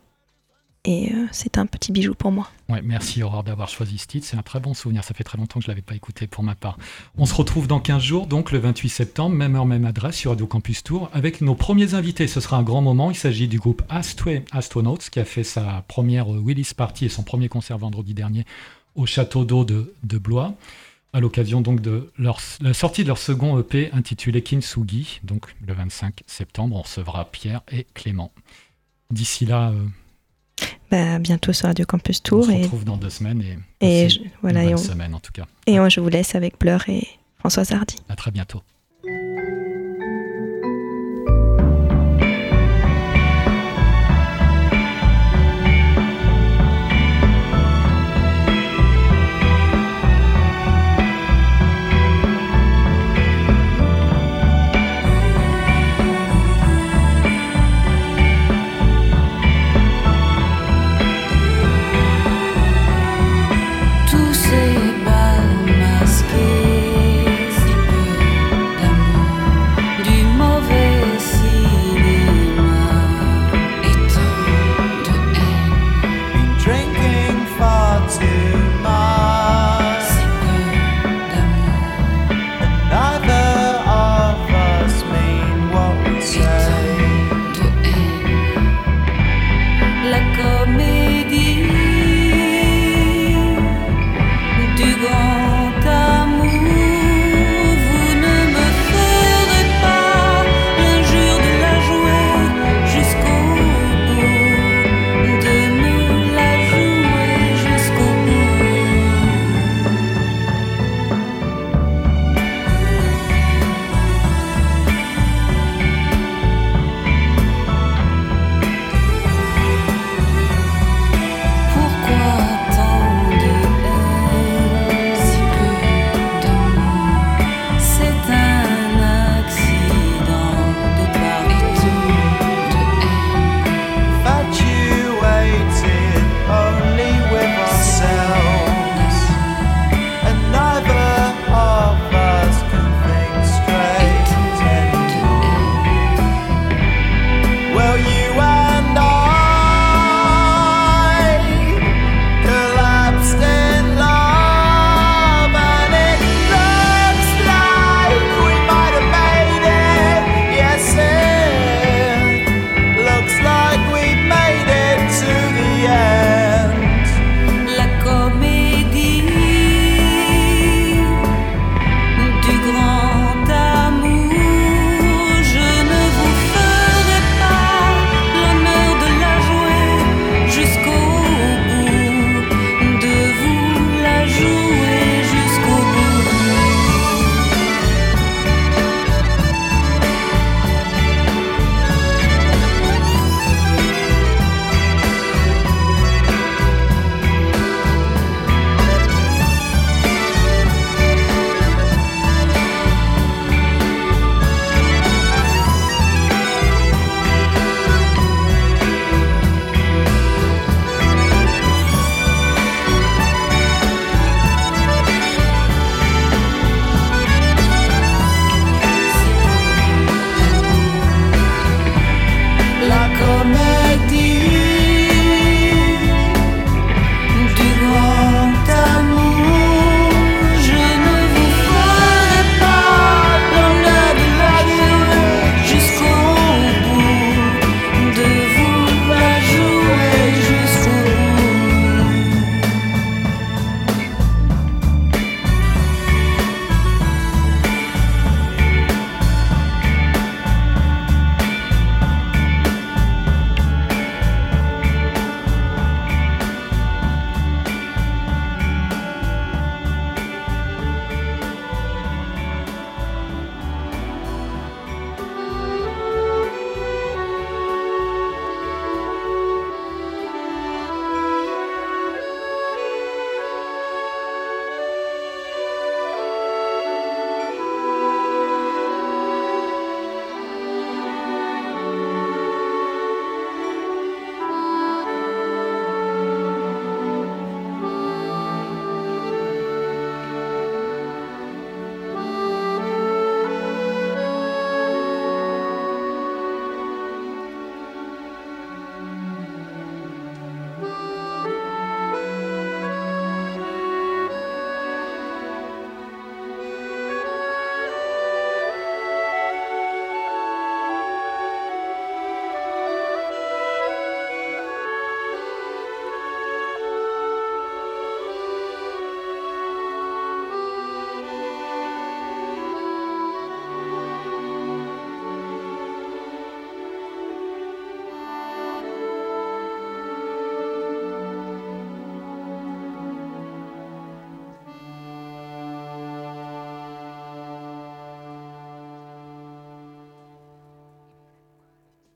Et 0.86 1.12
euh, 1.12 1.26
c'est 1.32 1.58
un 1.58 1.66
petit 1.66 1.91
bijou 1.91 2.14
pour 2.14 2.32
moi. 2.32 2.47
Merci 2.84 3.24
Aurore 3.24 3.43
d'avoir 3.43 3.68
choisi 3.68 3.97
ce 3.97 4.06
titre. 4.06 4.28
C'est 4.28 4.38
un 4.38 4.43
très 4.43 4.60
bon 4.60 4.74
souvenir. 4.74 5.03
Ça 5.03 5.14
fait 5.14 5.24
très 5.24 5.38
longtemps 5.38 5.60
que 5.60 5.66
je 5.66 5.70
ne 5.70 5.74
l'avais 5.74 5.82
pas 5.82 5.95
écouté 5.95 6.28
pour 6.28 6.43
ma 6.43 6.53
part. 6.53 6.78
On 7.18 7.26
se 7.26 7.34
retrouve 7.34 7.68
dans 7.68 7.80
15 7.80 8.01
jours, 8.01 8.28
donc 8.28 8.51
le 8.51 8.60
28 8.60 8.89
septembre, 8.89 9.36
même 9.36 9.56
heure, 9.56 9.66
même 9.66 9.86
adresse 9.86 10.16
sur 10.16 10.32
Radio 10.32 10.45
Campus 10.45 10.84
Tour, 10.84 11.10
avec 11.12 11.41
nos 11.41 11.56
premiers 11.56 11.95
invités. 11.95 12.28
Ce 12.28 12.39
sera 12.39 12.58
un 12.58 12.64
grand 12.64 12.82
moment. 12.82 13.10
Il 13.10 13.18
s'agit 13.18 13.47
du 13.47 13.60
groupe 13.60 13.82
Astray 13.89 14.45
Astronauts 14.51 14.99
qui 15.12 15.20
a 15.20 15.26
fait 15.26 15.43
sa 15.43 15.84
première 15.88 16.32
euh, 16.32 16.39
Willis 16.39 16.72
Party 16.78 17.06
et 17.06 17.10
son 17.10 17.24
premier 17.24 17.49
concert 17.49 17.80
vendredi 17.80 18.14
dernier 18.14 18.45
au 18.96 19.06
château 19.06 19.46
d'eau 19.46 19.66
de, 19.66 19.93
de 20.04 20.18
Blois. 20.18 20.54
À 21.14 21.20
l'occasion 21.22 21.62
donc 21.62 21.80
de 21.82 22.12
leur, 22.18 22.39
la 22.60 22.74
sortie 22.74 23.04
de 23.04 23.08
leur 23.08 23.18
second 23.18 23.58
EP 23.60 23.89
intitulé 23.93 24.41
Kintsugi, 24.41 25.22
donc 25.24 25.56
le 25.66 25.74
25 25.74 26.24
septembre, 26.28 26.76
on 26.76 26.82
recevra 26.82 27.24
Pierre 27.32 27.62
et 27.72 27.86
Clément. 27.93 28.34
D'ici 29.12 29.46
là, 29.46 29.70
euh, 29.72 29.86
Bah, 30.91 31.20
bientôt 31.20 31.54
sur 31.54 31.68
Radio 31.68 31.86
Campus 31.86 32.20
on 32.20 32.28
Tour. 32.28 32.46
se 32.46 32.52
Et, 32.52 32.64
retrouve 32.64 32.84
dans 32.84 32.98
deux 32.98 33.10
semaines 33.10 33.41
et, 33.80 34.10
je- 34.10 34.20
voilà, 34.41 34.64
une 34.64 34.70
et 34.70 34.74
bonne 34.74 34.80
on, 34.84 34.84
semaine 34.86 35.14
en 35.16 35.20
tout 35.22 35.32
cas. 35.32 35.46
et 35.68 35.80
on- 35.80 35.88
je 35.88 36.02
vous 36.02 36.10
laisse 36.10 36.36
avec 36.36 36.60
Blur 36.60 36.84
et 36.89 37.08
Françoise 37.39 37.72
Hardy. 37.72 37.96
À 38.10 38.16
très 38.18 38.32
bientôt. 38.32 38.62